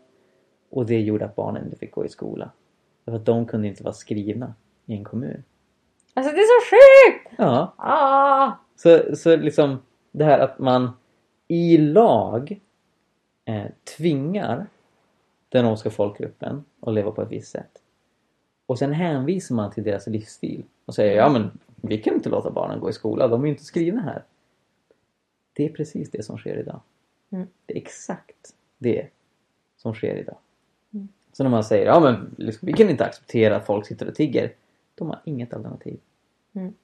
[0.70, 2.50] Och det gjorde att barnen inte fick gå i skola.
[3.04, 4.54] För att de kunde inte vara skrivna
[4.86, 5.44] i en kommun.
[6.14, 7.34] Alltså det är så sjukt!
[7.38, 8.52] Ja, Ah!
[8.76, 9.78] så, så liksom
[10.12, 10.90] det här att man
[11.48, 12.60] i lag
[13.48, 14.66] eh, tvingar
[15.48, 17.82] den romska folkgruppen att leva på ett visst sätt.
[18.66, 22.50] Och sen hänvisar man till deras livsstil och säger ja men vi kan inte låta
[22.50, 24.24] barnen gå i skola, de är ju inte skrivna här.
[25.52, 26.80] Det är precis det som sker idag.
[27.30, 27.46] Mm.
[27.66, 29.08] Det är exakt det
[29.76, 30.36] som sker idag.
[30.94, 31.08] Mm.
[31.32, 34.14] Så när man säger ja men liksom, vi kan inte acceptera att folk sitter och
[34.14, 34.52] tigger.
[34.94, 36.00] De har inget alternativ.
[36.52, 36.74] Mm.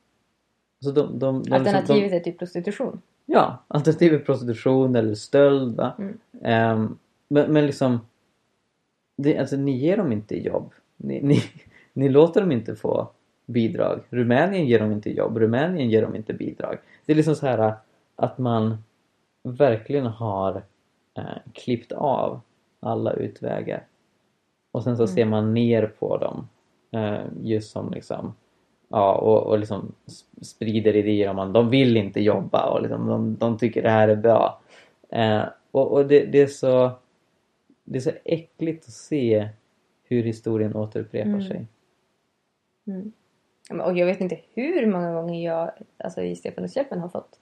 [0.81, 3.03] Så de, de, de, Alternativet de, är typ prostitution.
[3.27, 5.77] Ja, alternativet prostitution eller stöld.
[5.77, 5.93] Va?
[5.99, 6.19] Mm.
[6.43, 7.99] Ehm, men, men liksom,
[9.17, 10.73] det, alltså, ni ger dem inte jobb.
[10.97, 11.43] Ni, ni,
[11.93, 13.09] ni låter dem inte få
[13.47, 14.01] bidrag.
[14.11, 15.37] Rumänien ger dem inte jobb.
[15.39, 16.79] Rumänien ger dem inte bidrag.
[17.07, 17.75] Det är liksom så här
[18.17, 18.77] att man
[19.43, 20.63] verkligen har
[21.15, 22.41] eh, klippt av
[22.81, 23.87] alla utvägar.
[24.73, 25.15] Och sen så Mm.
[25.15, 26.49] ser man ner på dem.
[26.91, 28.35] Eh, just som liksom
[28.89, 33.07] Ja, och, och liksom sp- sprider idéer om att de vill inte jobba och liksom
[33.07, 34.61] de, de tycker det här är bra.
[35.09, 36.91] Eh, och och det, det är så
[37.85, 39.49] det är så äckligt att se
[40.05, 41.43] hur historien återupprepar Mm.
[41.43, 41.67] sig.
[42.87, 43.13] Mm.
[43.81, 47.41] Och jag vet inte hur många gånger jag alltså i Stefanushjälpen har fått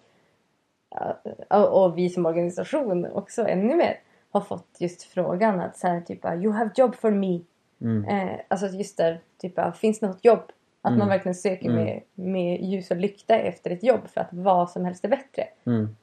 [1.71, 4.01] och vi som organisation också ännu mer
[4.31, 7.41] har fått just frågan att så här typ You have job for me.
[7.81, 8.05] Mm.
[8.05, 10.43] Eh, alltså just där typ finns det något jobb?
[10.83, 10.99] Att Mm.
[10.99, 11.85] man verkligen söker Mm.
[11.85, 15.49] med, med ljus och lykta efter ett jobb för att vad som helst är bättre.
[15.65, 15.97] Mm.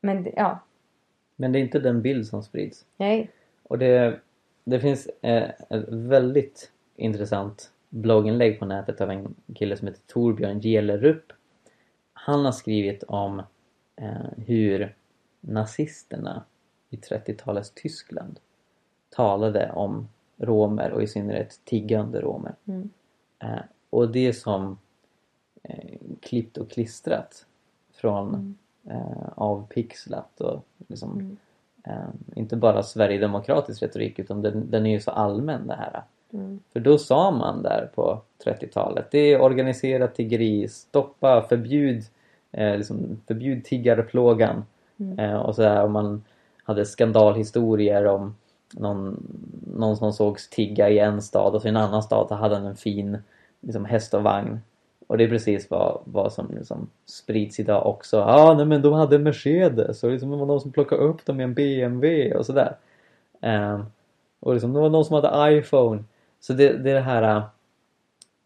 [0.00, 0.58] Men det- ja,
[1.36, 2.86] Men det är inte den bild som sprids.
[2.96, 3.30] nej.
[3.62, 4.20] Och det,
[4.64, 10.60] det finns eh, ett väldigt intressant blogginlägg på nätet av en kille som heter Torbjörn
[10.60, 11.32] Gelerup.
[12.12, 13.42] Han har skrivit om
[13.96, 14.94] eh, hur
[15.40, 16.44] nazisterna
[16.90, 18.40] i 30-talets Tyskland
[19.10, 22.54] talade om romer och i synnerhet tiggande romer.
[22.64, 22.90] Mm.
[23.38, 24.78] Eh, och det är som
[25.62, 27.46] eh, klippt och klistrat
[27.92, 28.58] från
[28.90, 31.36] eh, avpixlat och liksom Mm.
[31.84, 36.02] eh, inte bara sverigedemokratisk retorik utan den, den är ju så allmän det här.
[36.32, 36.60] Mm.
[36.72, 42.04] För då sa man där på 30-talet, det är organiserat tiggeri, stoppa, förbjud,
[42.52, 44.64] eh, liksom, förbjud tiggarplågan.
[44.96, 45.18] Mm.
[45.18, 46.24] Eh, och så här, och man
[46.64, 48.34] hade skandalhistorier om
[48.72, 49.22] någon,
[49.76, 52.54] någon som sågs tigga i en stad och så i en annan stad så hade
[52.54, 53.18] han en fin
[53.60, 54.60] liksom, häst och vagn.
[55.06, 58.16] Och det är precis vad, vad som liksom sprids idag också.
[58.16, 61.02] Ja, ah, nej men de hade en Mercedes och liksom, det var någon som plockade
[61.02, 62.76] upp dem i en BMW och sådär.
[63.40, 63.86] Um,
[64.40, 66.04] och liksom, det var någon som hade iPhone.
[66.40, 67.42] Så det, det är det här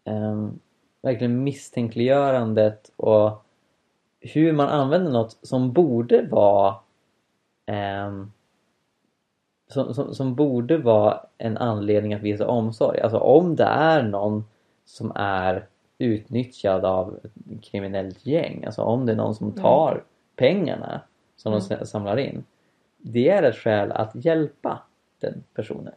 [0.05, 0.59] um,
[1.01, 3.45] verkligen misstänkliggörandet och
[4.19, 6.75] hur man använder något som borde vara
[8.07, 8.31] um,
[9.71, 12.99] som, som, som borde vara en anledning att visa omsorg.
[13.01, 14.43] Alltså om det är någon
[14.85, 20.03] som är utnyttjad av ett kriminellt gäng, alltså om det är någon som tar
[20.35, 21.01] pengarna
[21.35, 22.43] som de s- samlar in.
[22.97, 24.81] Det är ett skäl att hjälpa
[25.19, 25.93] den personen.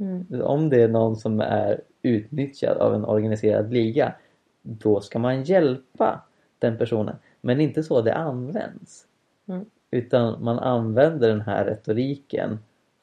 [0.00, 0.26] Mm.
[0.42, 4.14] Om det är någon som är utnyttjad av en organiserad liga,
[4.62, 6.20] då ska man hjälpa
[6.58, 7.16] den personen.
[7.40, 9.06] Men inte så det används.
[9.48, 9.64] Mm.
[9.90, 12.58] Utan man använder den här retoriken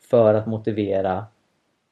[0.09, 1.25] för att motivera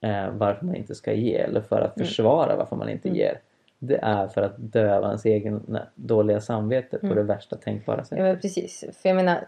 [0.02, 2.08] eh, varför man inte ska ge eller för att Mm.
[2.08, 3.18] försvara varför man inte Mm.
[3.20, 3.40] ger.
[3.80, 7.18] Det är för att döva ens egen dåliga samvete på Mm.
[7.18, 8.24] det värsta tänkbara Ja sättet.
[8.24, 8.84] men precis.
[8.94, 9.48] För jag menar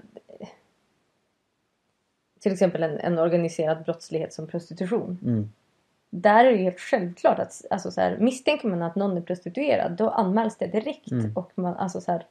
[2.39, 5.17] till exempel en, en organiserad brottslighet som prostitution.
[5.23, 5.49] Mm.
[6.10, 9.91] Där är det helt självklart att alltså så här, misstänker man att någon är prostituerad
[9.91, 11.12] då anmäls det direkt.
[11.12, 11.32] Mm.
[11.36, 12.25] Och man, alltså så här,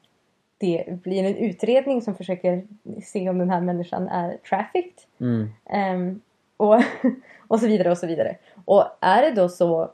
[0.59, 2.62] det blir en utredning som försöker
[3.05, 5.03] se om den här människan är trafficked.
[5.21, 5.49] Mm.
[5.71, 6.21] Ehm,
[6.57, 6.75] och,
[7.49, 8.37] och så vidare och så vidare.
[8.64, 9.90] Och är det då så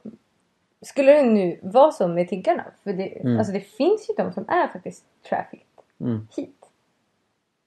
[0.83, 2.65] skulle det nu vara så med tiggarna?
[2.85, 3.39] För det, Mm.
[3.39, 5.67] alltså det finns ju de som är faktiskt trafficked
[6.01, 6.29] Mm.
[6.37, 6.69] hit.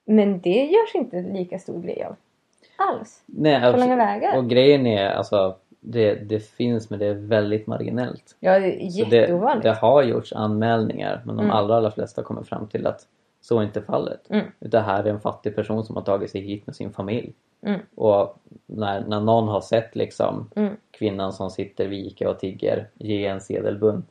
[0.04, 2.16] Men det görs inte lika stor grej av.
[2.76, 3.22] Alls.
[3.26, 4.36] Nej, På långa vägar.
[4.36, 5.56] Och grejen är alltså
[5.88, 8.36] det, det finns men det är väldigt marginellt.
[8.40, 9.62] Ja, det är Så det, jätteovanligt.
[9.62, 11.56] det har gjorts anmälningar men de Mm.
[11.56, 13.06] allra, allra flesta kommer fram till att
[13.40, 14.20] så är inte fallet.
[14.30, 14.46] Mm.
[14.60, 17.32] Utan här är en fattig person som har tagit sig hit med sin familj.
[17.62, 17.80] Mm.
[17.94, 20.76] Och när, när någon har sett liksom Mm.
[20.90, 24.08] kvinnan som sitter vid Ica och tigger ge en sedelbunt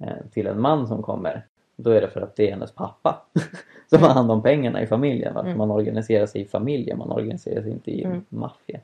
[0.00, 1.46] eh, till en man som kommer.
[1.76, 3.22] Då är det för att det är hennes pappa
[3.90, 5.36] som har hand om pengarna i familjen.
[5.36, 5.58] Mm.
[5.58, 8.24] man organiserar sig i familjen, man organiserar sig inte i Mm.
[8.28, 8.80] maffia.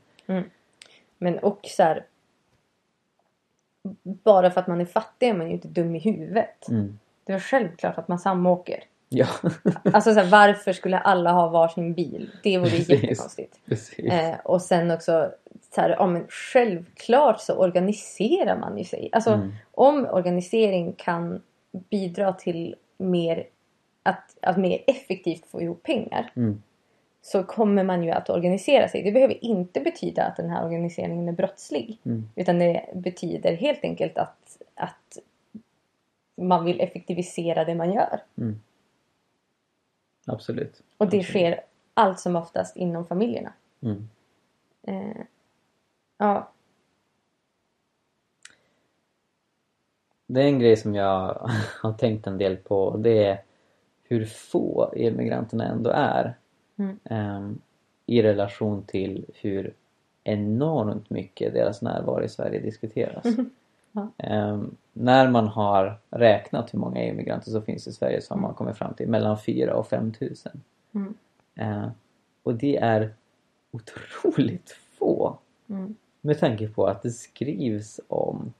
[1.18, 2.04] Men och så här,
[4.02, 6.68] Bara för att man är fattig är man ju inte dum i huvudet.
[6.68, 6.98] Mm.
[7.24, 8.84] Det är självklart att man samåker.
[9.08, 9.26] Ja,
[9.92, 12.30] Alltså så här, varför skulle alla ha varsin bil?
[12.42, 12.88] Det vore Precis.
[12.90, 13.60] jättekonstigt.
[13.66, 14.12] precis.
[14.12, 15.30] Eh, och sen också
[15.74, 19.08] så här, ja, men självklart så organiserar man ju sig.
[19.12, 19.52] Alltså Mm.
[19.72, 21.42] om organisering kan
[21.90, 23.44] bidra till mer
[24.02, 26.62] att, att mer effektivt få ihop pengar Mm.
[27.22, 29.02] Så kommer man ju att organisera sig.
[29.02, 31.98] Det behöver inte betyda att den här organiseringen är brottslig.
[32.04, 32.28] Mm.
[32.34, 35.18] Utan det betyder helt enkelt att, att
[36.36, 38.22] man vill effektivisera det man gör.
[38.38, 38.60] Mm.
[40.26, 40.82] Absolut.
[40.96, 41.26] Och det Absolut.
[41.26, 41.60] sker
[41.94, 43.52] allt som oftast inom familjerna.
[43.82, 44.08] Mm.
[44.82, 45.22] Eh,
[46.18, 46.50] ja,
[50.32, 51.50] Det är en grej som jag
[51.82, 53.42] har tänkt en del på det är
[54.02, 56.34] hur få immigranterna ändå är.
[56.80, 56.98] Mm.
[57.04, 57.58] ehm,
[58.06, 59.74] I relation till hur
[60.24, 63.24] enormt mycket deras närvaro i Sverige diskuteras.
[63.92, 64.08] Ja.
[64.18, 68.54] Ehm, när man har räknat hur många immigranter som finns i Sverige så har man
[68.54, 70.62] kommit fram till mellan 4 och 5 tusen.
[70.92, 71.14] Mm.
[71.54, 71.90] Ehm,
[72.42, 73.14] och det är
[73.70, 75.38] otroligt få.
[75.68, 75.96] Mm.
[76.20, 78.52] Med tanke på att det skrivs om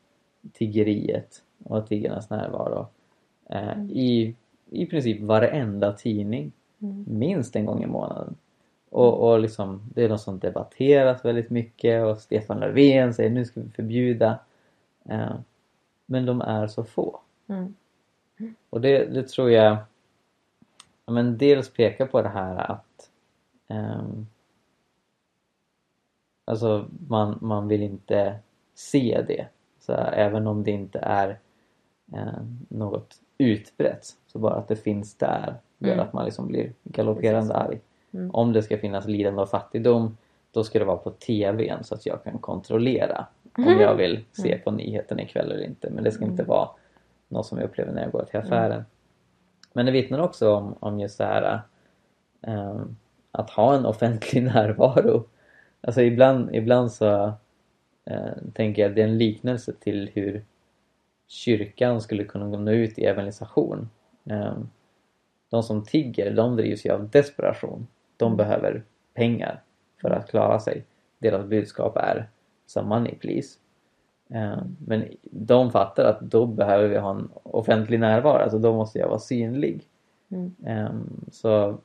[0.53, 2.87] tiggeriet och tiggarnas närvaro
[3.51, 4.35] eh, i,
[4.71, 6.53] i princip varenda tidning.
[6.83, 7.05] Mm.
[7.09, 8.37] Minst en gång i månaden.
[8.91, 13.45] Och, och liksom, det är något som debatteras väldigt mycket och Stefan Löfven säger nu
[13.45, 14.39] ska vi förbjuda.
[15.05, 15.35] Eh,
[16.07, 17.21] men de är så få.
[17.47, 17.75] Mm.
[18.71, 19.77] Och det, det tror jag
[21.11, 23.11] ja, men dels pekar på det här att
[23.69, 24.27] ehm,
[26.45, 28.39] alltså man, man vill inte
[28.75, 29.47] se det.
[29.81, 31.39] Så även om det inte är
[32.13, 36.07] eh, något utbrett så bara att det finns där gör Mm.
[36.07, 37.81] att man liksom blir galopperande arg.
[38.13, 38.31] Mm.
[38.31, 40.17] Om det ska finnas lidande och fattigdom
[40.53, 43.27] då ska det vara på TVn så att jag kan kontrollera
[43.59, 43.81] om Mm.
[43.81, 45.91] jag vill se på nyheten ikväll eller inte.
[45.91, 46.69] Men det ska inte vara
[47.29, 48.85] något som jag upplever när jag går till affären.
[49.73, 51.61] Men det vittnar också om, om just det här
[52.43, 52.97] ehm,
[53.33, 55.25] att ha en offentlig närvaro.
[55.81, 57.33] Alltså ibland, ibland så
[58.05, 60.45] eh, tänker jag att det är en liknelse till hur
[61.27, 63.91] kyrkan skulle kunna nå ut i evangelisation.
[64.25, 64.69] Ehm,
[65.51, 67.87] de som tigger, de drivs ju av desperation.
[68.17, 68.83] De behöver
[69.15, 69.63] pengar
[70.01, 70.85] för att klara sig.
[71.19, 72.29] Deras budskap är
[72.67, 73.59] some money please.
[74.31, 78.99] Ehm, Men de fattar att då behöver vi ha en offentlig närvaro, alltså då måste
[78.99, 79.83] jag vara synlig.
[80.29, 80.55] Mm.
[80.67, 81.79] Ehm, Så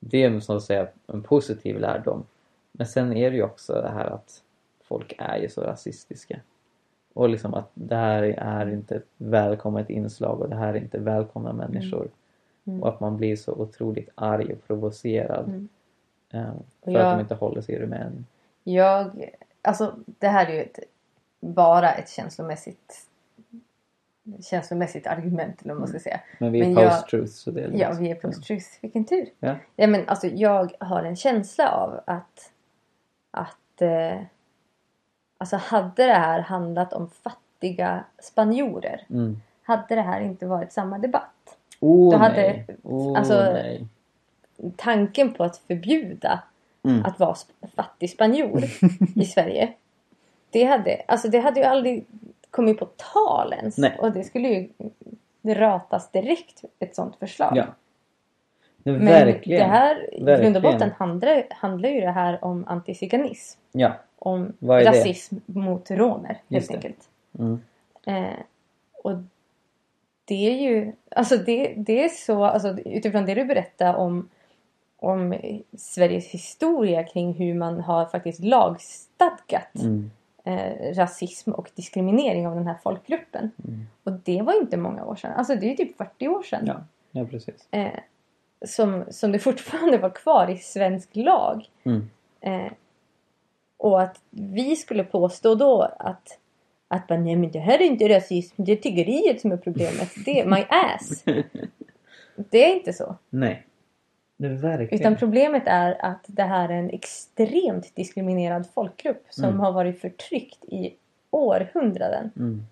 [0.00, 2.24] det är så att säga en positiv lärdom.
[2.72, 4.42] Men sen är det ju också det här att
[4.82, 6.40] folk är ju så rasistiska.
[7.14, 10.98] Och liksom att det här är inte ett välkommet inslag och det här är inte
[10.98, 12.00] välkomna människor.
[12.00, 12.10] Mm.
[12.64, 15.48] Och att man blir så otroligt arg och provocerad.
[15.48, 15.68] Mm.
[16.30, 18.26] ehm, För jag- att de inte håller sig i Rumänien.
[18.64, 19.30] Jag,
[19.62, 20.78] alltså det här är ju ett,
[21.40, 23.06] bara ett känslomässigt
[24.40, 26.20] känslomässigt argument eller vad man ska säga.
[26.38, 27.80] Men vi är post-truth så det är lugnt.
[27.80, 28.66] Ja, vi är post-truth.
[28.80, 29.26] Vilken tur.
[29.40, 29.54] Ja.
[29.76, 32.50] Ja, men alltså jag har en känsla av att
[33.30, 34.20] att eh,
[35.38, 39.40] alltså hade det här handlat om fattiga spanjorer Mm.
[39.62, 41.33] hade det här inte varit samma debatt.
[41.84, 42.64] Oh, Då hade-.
[42.82, 43.86] Oh, alltså- nej.
[44.76, 46.42] Tanken på att förbjuda
[46.84, 47.04] Mm.
[47.04, 47.34] att vara
[47.76, 48.64] fattig spanjor
[49.16, 49.72] i Sverige.
[50.50, 52.04] Det hade, alltså det hade ju aldrig
[52.50, 53.78] kommit på tal ens.
[53.78, 53.96] Nej.
[53.98, 54.68] Och det skulle ju
[55.54, 57.56] ratas direkt ett sånt förslag.
[57.56, 57.64] Ja.
[58.82, 59.60] Men, Men verkligen.
[59.68, 63.60] det här, i grund och botten handlar, handlar ju det här om antiziganism.
[63.72, 63.92] Ja.
[64.18, 64.84] Om är det?
[64.84, 67.08] rasism mot romer helt enkelt.
[67.38, 67.60] Mm.
[68.06, 68.38] Eh,
[69.02, 69.12] och
[70.24, 74.28] det är ju, alltså det, det är så, alltså utifrån det du berättar om,
[74.96, 75.34] om
[75.78, 80.10] Sveriges historia kring hur man har faktiskt lagstadgat Mm.
[80.44, 83.50] eh, rasism och diskriminering av den här folkgruppen.
[83.64, 83.86] Mm.
[84.04, 86.64] Och det var inte många år sedan, alltså det är typ 40 år sedan.
[86.66, 86.84] Ja.
[87.10, 87.68] ja, precis.
[87.70, 88.00] Eh,
[88.66, 91.68] som, som det fortfarande var kvar i svensk lag.
[91.84, 92.10] Mm.
[92.40, 92.72] Eh,
[93.76, 96.38] och att vi skulle påstå då att
[96.88, 100.10] att bara, nej men det här är inte rasism, det är tiggeriet som är problemet.
[100.24, 101.24] Det är my ass.
[102.50, 103.16] Det är inte så.
[103.30, 103.66] Nej.
[104.36, 105.00] Det verkligen.
[105.00, 109.60] Utan problemet är att det här är en extremt diskriminerad folkgrupp som Mm.
[109.60, 110.94] har varit förtryckt i
[111.30, 112.30] århundraden.
[112.36, 112.66] Mm.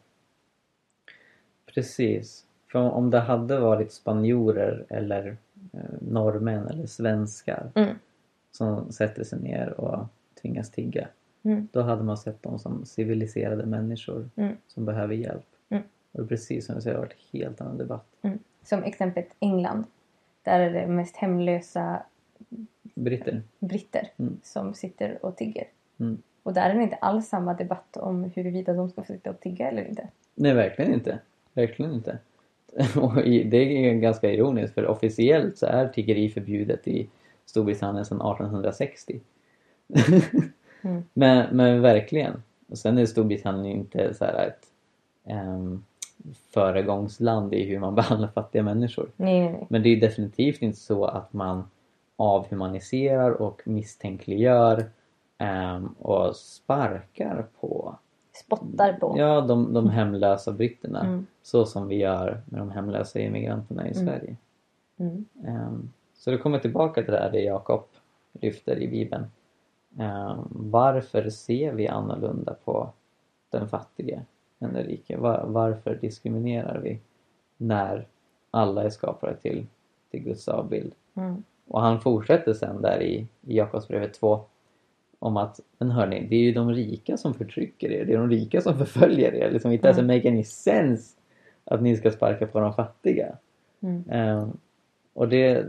[1.75, 2.45] Precis.
[2.73, 5.37] För om det hade varit spanjorer eller
[5.73, 7.95] eh, norrmän eller svenskar Mm.
[8.53, 10.07] som sätter sig ner och
[10.43, 11.09] tvingas tigga.
[11.43, 11.69] Mm.
[11.73, 14.57] Då hade man sett dem som civiliserade människor Mm.
[14.67, 15.47] som behöver hjälp.
[15.69, 15.83] Mm.
[16.13, 18.07] Och precis som du säger, det har varit en helt annan debatt.
[18.23, 18.39] Mm.
[18.65, 19.85] Som exemplet England.
[20.43, 22.03] Där är det mest hemlösa
[22.95, 23.43] Britter.
[23.59, 24.39] britter Mm.
[24.43, 25.65] som sitter och tigger.
[26.43, 29.41] Och där är det inte alls samma debatt om huruvida de ska få sitta och
[29.41, 30.09] tigga eller inte.
[30.35, 31.19] Nej, verkligen inte.
[31.53, 32.19] Verkligen inte.
[33.01, 33.57] Och det
[33.89, 37.09] är ganska ironiskt för officiellt så är tiggeri förbjudet i
[37.47, 39.21] Storbritannien sedan 1860.
[40.83, 41.03] Mm.
[41.15, 42.43] men, men verkligen.
[42.69, 44.67] Och sen är Storbritannien inte så här ett
[45.33, 45.85] um,
[46.51, 49.11] föregångsland i hur man behandlar fattiga människor.
[49.17, 49.67] Nej, nej, nej.
[49.71, 51.65] Men det är definitivt inte så att man
[52.17, 54.85] avhumaniserar och misstänkliggör
[55.39, 57.97] ehm, och sparkar på
[58.35, 59.15] Spottar på.
[59.19, 61.01] Ja, de, de hemlösa britterna.
[61.01, 61.27] Mm.
[61.43, 64.07] Så som vi gör med de hemlösa immigranterna i Mm.
[64.07, 64.37] Sverige.
[64.99, 65.25] Mm.
[65.47, 67.85] Ehm, så det kommer tillbaka till det här det Jakob
[68.41, 69.25] lyfter i Bibeln.
[69.99, 72.91] Ehm, varför ser vi annorlunda på
[73.51, 74.21] den fattige
[74.59, 75.17] än den rike?
[75.17, 76.99] Var, varför diskriminerar vi
[77.57, 78.07] när
[78.51, 79.67] alla är skapade till,
[80.11, 80.95] till Guds avbild?
[81.15, 81.43] Mm.
[81.67, 84.41] Och han fortsätter sen där i, i Jakobsbrevet 2
[85.19, 88.05] om att, men hörni, det är ju de rika som förtrycker er.
[88.05, 89.51] Det är de rika som förföljer er.
[89.51, 90.17] Liksom, it doesn't Mm.
[90.17, 91.17] make any sense
[91.65, 93.37] att ni ska sparka på de fattiga.
[93.81, 94.05] Mm.
[94.11, 94.57] Ehm,
[95.13, 95.67] och det,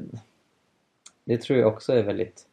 [1.26, 2.48] det tror jag också är väldigt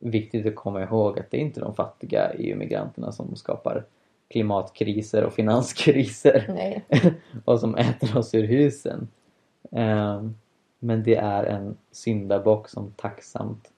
[0.00, 3.84] viktigt att komma ihåg att det är inte de fattiga EU-migranterna som skapar
[4.28, 6.54] klimatkriser och finanskriser
[7.44, 9.08] och som äter oss ur husen.
[9.70, 10.36] Ehm,
[10.78, 13.70] men det är en syndabock som tacksamt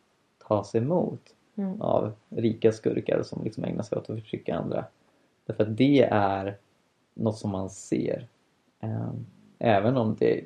[0.48, 1.80] tas emot Mm.
[1.80, 4.84] av rika skurkar som liksom ägnar sig åt att förtrycka andra.
[5.46, 6.58] Därför att det är
[7.14, 8.28] något som man ser.
[8.80, 9.26] Ehm,
[9.58, 10.44] även om det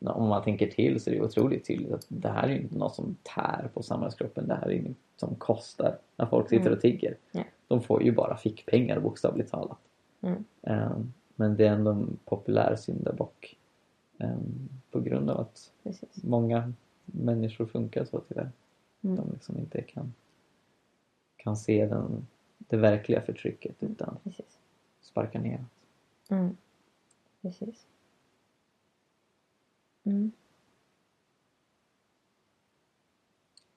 [0.00, 2.94] om man tänker till så är det otroligt tydligt att det här är inte något
[2.94, 4.48] som tär på samhällsgruppen.
[4.48, 6.72] Det här är inget som kostar när folk sitter Mm.
[6.72, 7.16] och tigger.
[7.32, 7.44] Ja.
[7.68, 9.78] De får ju bara fickpengar bokstavligt talat.
[10.20, 10.44] Mm.
[10.62, 13.56] Ehm, men det är ändå en populär syndabock.
[14.18, 16.24] ehm, på grund av att Precis.
[16.24, 16.72] många
[17.04, 18.50] människor funkar så tyvärr.
[19.02, 19.16] Mm.
[19.16, 20.14] De liksom inte kan,
[21.36, 22.26] kan se den,
[22.58, 24.58] det verkliga förtrycket utan Precis.
[25.00, 25.64] sparkar ner.
[26.28, 26.56] Mm.
[27.42, 27.86] Precis.
[30.06, 30.32] Mm.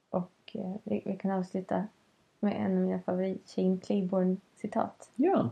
[0.10, 1.88] Och eh, vi, vi kan avsluta
[2.40, 5.12] med en av mina favorit Shane Claiborne citat.
[5.16, 5.50] Ja.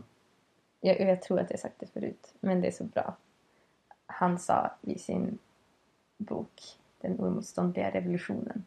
[0.80, 3.16] Jag, jag tror att jag sagt det förut, men det är så bra.
[4.06, 5.38] Han sa i sin
[6.16, 8.64] bok Den oemotståndliga revolutionen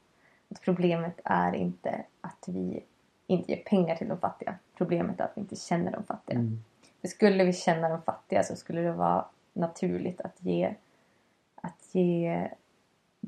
[0.52, 2.84] att problemet är inte att vi
[3.28, 4.56] inte ger pengar till de fattiga.
[4.78, 6.38] Problemet är att vi inte känner de fattiga.
[6.38, 6.64] Mm.
[7.02, 10.76] För skulle vi känna de fattiga så skulle det vara naturligt att ge,
[11.62, 12.50] att ge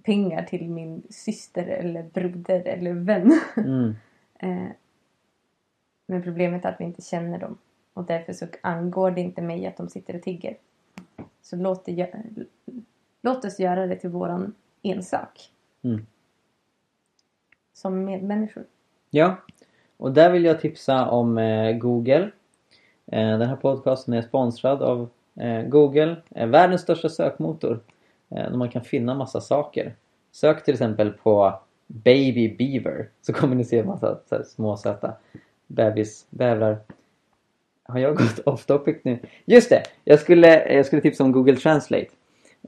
[0.03, 3.39] pengar till min syster eller broder eller vän.
[3.57, 3.95] Mm.
[4.39, 4.67] Eh,
[6.05, 7.57] Men problemet är att vi inte känner dem.
[7.93, 10.57] Och därför så angår det inte mig att de sitter och tigger.
[11.41, 12.13] Så låt, det,
[13.21, 15.51] låt oss göra det till våran ensak.
[15.81, 16.05] Mm.
[17.73, 18.65] Som medmänniskor.
[19.09, 19.35] Ja,
[19.97, 22.31] och där vill jag tipsa om eh, Google.
[23.05, 25.09] Eh, den här podcasten är sponsrad av
[25.67, 27.79] Google, världens största sökmotor.
[28.35, 29.95] Eh, där man kan finna massa saker.
[30.31, 34.77] Sök till exempel på Baby Beaver så kommer ni se en massa så här, små
[34.77, 35.13] söta
[35.67, 36.79] bebis, bävrar.
[37.83, 39.19] Har jag gått off topic nu?
[39.45, 39.83] Just det!
[40.03, 42.07] Jag skulle, jag skulle tipsa om Google Translate.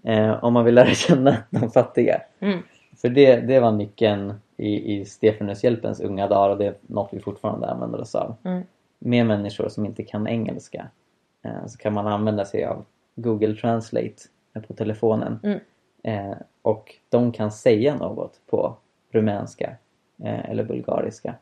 [0.03, 2.21] Eh, om man vill lära känna de fattiga.
[2.39, 2.59] Mm.
[3.01, 7.19] För det, det var nyckeln i, i Stefanushjälpens unga dagar och det är något vi
[7.19, 8.35] fortfarande använder oss av.
[8.43, 8.63] Mm.
[8.99, 10.87] Med människor som inte kan engelska
[11.43, 12.85] eh, så kan man använda sig av
[13.15, 14.13] Google Translate eh,
[14.61, 15.39] på telefonen.
[15.43, 15.59] Mm.
[16.03, 18.75] Eh, och de kan säga något på
[19.11, 19.75] rumänska
[20.23, 21.35] eh, eller bulgariska.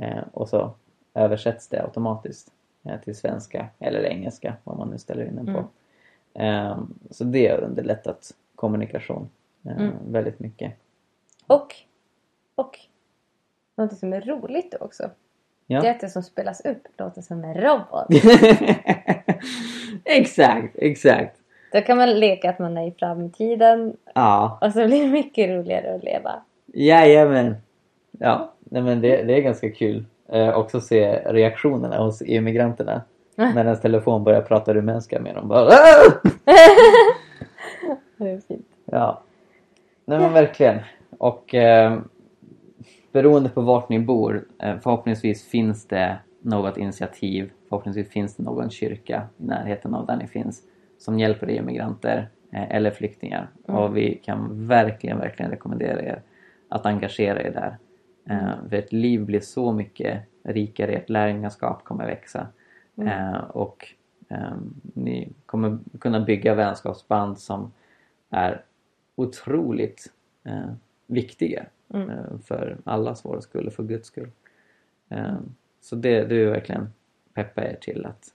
[0.00, 0.70] Eh, och så
[1.14, 2.52] översätts det automatiskt
[2.84, 5.64] eh, till svenska eller engelska vad man nu ställer in den på.
[6.34, 6.64] Mm.
[6.66, 6.78] Eh,
[7.10, 9.30] så det har underlättat kommunikation
[9.64, 9.92] eh, Mm.
[10.12, 10.72] väldigt mycket.
[11.46, 11.74] Och,
[12.54, 12.78] och
[13.76, 15.10] något som är roligt också.
[15.66, 15.80] Ja.
[15.80, 18.06] Det är att det som spelas upp låter som en robot.
[20.04, 21.39] exakt, exakt.
[21.72, 25.50] Då kan man leka att man är i framtiden Ja, och så blir det mycket
[25.50, 26.32] roligare att leva.
[26.66, 27.56] jajamän.
[28.18, 30.04] Ja, nej men det, det är ganska kul.
[30.28, 33.02] Eh, också se reaktionerna hos immigranterna.
[33.36, 33.54] Mm.
[33.54, 35.48] När ens telefon börjar prata rumänska med dem.
[35.48, 35.70] Bara!
[38.16, 38.66] Det är fint.
[38.84, 39.22] ja.
[40.04, 40.78] Nej men verkligen.
[41.18, 41.98] och eh,
[43.12, 48.70] beroende på vart ni bor, eh, förhoppningsvis finns det något initiativ, förhoppningsvis finns det någon
[48.70, 50.62] kyrka i närheten av där ni finns
[51.00, 53.48] som hjälper er migranter eh, eller flyktingar.
[53.62, 56.22] Och vi kan verkligen, verkligen rekommendera er
[56.68, 57.78] att engagera er där.
[58.24, 62.46] Eh, för ett liv blir så mycket rikare, ert lärjungaskap kommer växa.
[62.96, 63.94] Eh, och
[64.82, 67.72] ni kommer kunna bygga vänskapsband som
[68.30, 68.64] är
[69.14, 70.12] otroligt
[71.06, 74.30] viktiga eh, för allas vår skull och för Guds skull.
[75.80, 76.92] Så det, det är verkligen
[77.34, 78.34] peppa er till att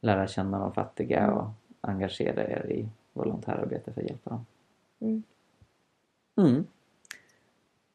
[0.00, 1.48] lära känna de fattiga och
[1.88, 4.46] engagera er i volontärarbete för att hjälpa dem.
[5.00, 5.22] Mm.
[6.38, 6.66] Mm.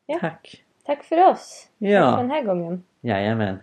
[0.06, 0.20] Ja.
[0.20, 0.64] Tack!
[0.86, 1.68] Tack för oss.
[1.70, 2.84] Tack för Ja, den här gången.
[3.02, 3.58] jajamän.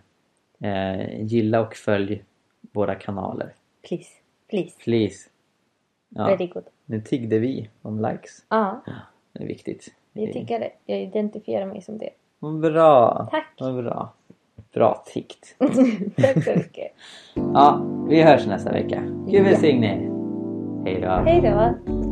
[0.60, 2.24] Eh, gilla och följ
[2.60, 3.54] våra kanaler.
[3.88, 4.10] Please.
[4.50, 4.78] Please.
[4.84, 5.28] Please.
[6.08, 6.64] Ja, Very good.
[6.84, 8.44] nu tiggde vi om likes.
[8.48, 8.80] Ja,
[9.32, 9.94] Det är viktigt.
[10.12, 10.70] jag tycker det.
[10.86, 12.10] Jag identifierar mig som det.
[12.62, 13.28] Bra!
[13.30, 13.46] Tack.
[13.58, 14.12] Vad bra.
[14.72, 15.56] Bra tickt.
[16.16, 16.92] Tack så mycket.
[17.34, 19.00] Ja, vi hörs nästa vecka.
[19.28, 20.17] Gud välsigne er.
[20.84, 21.08] Hej då.
[21.08, 22.07] Hej då.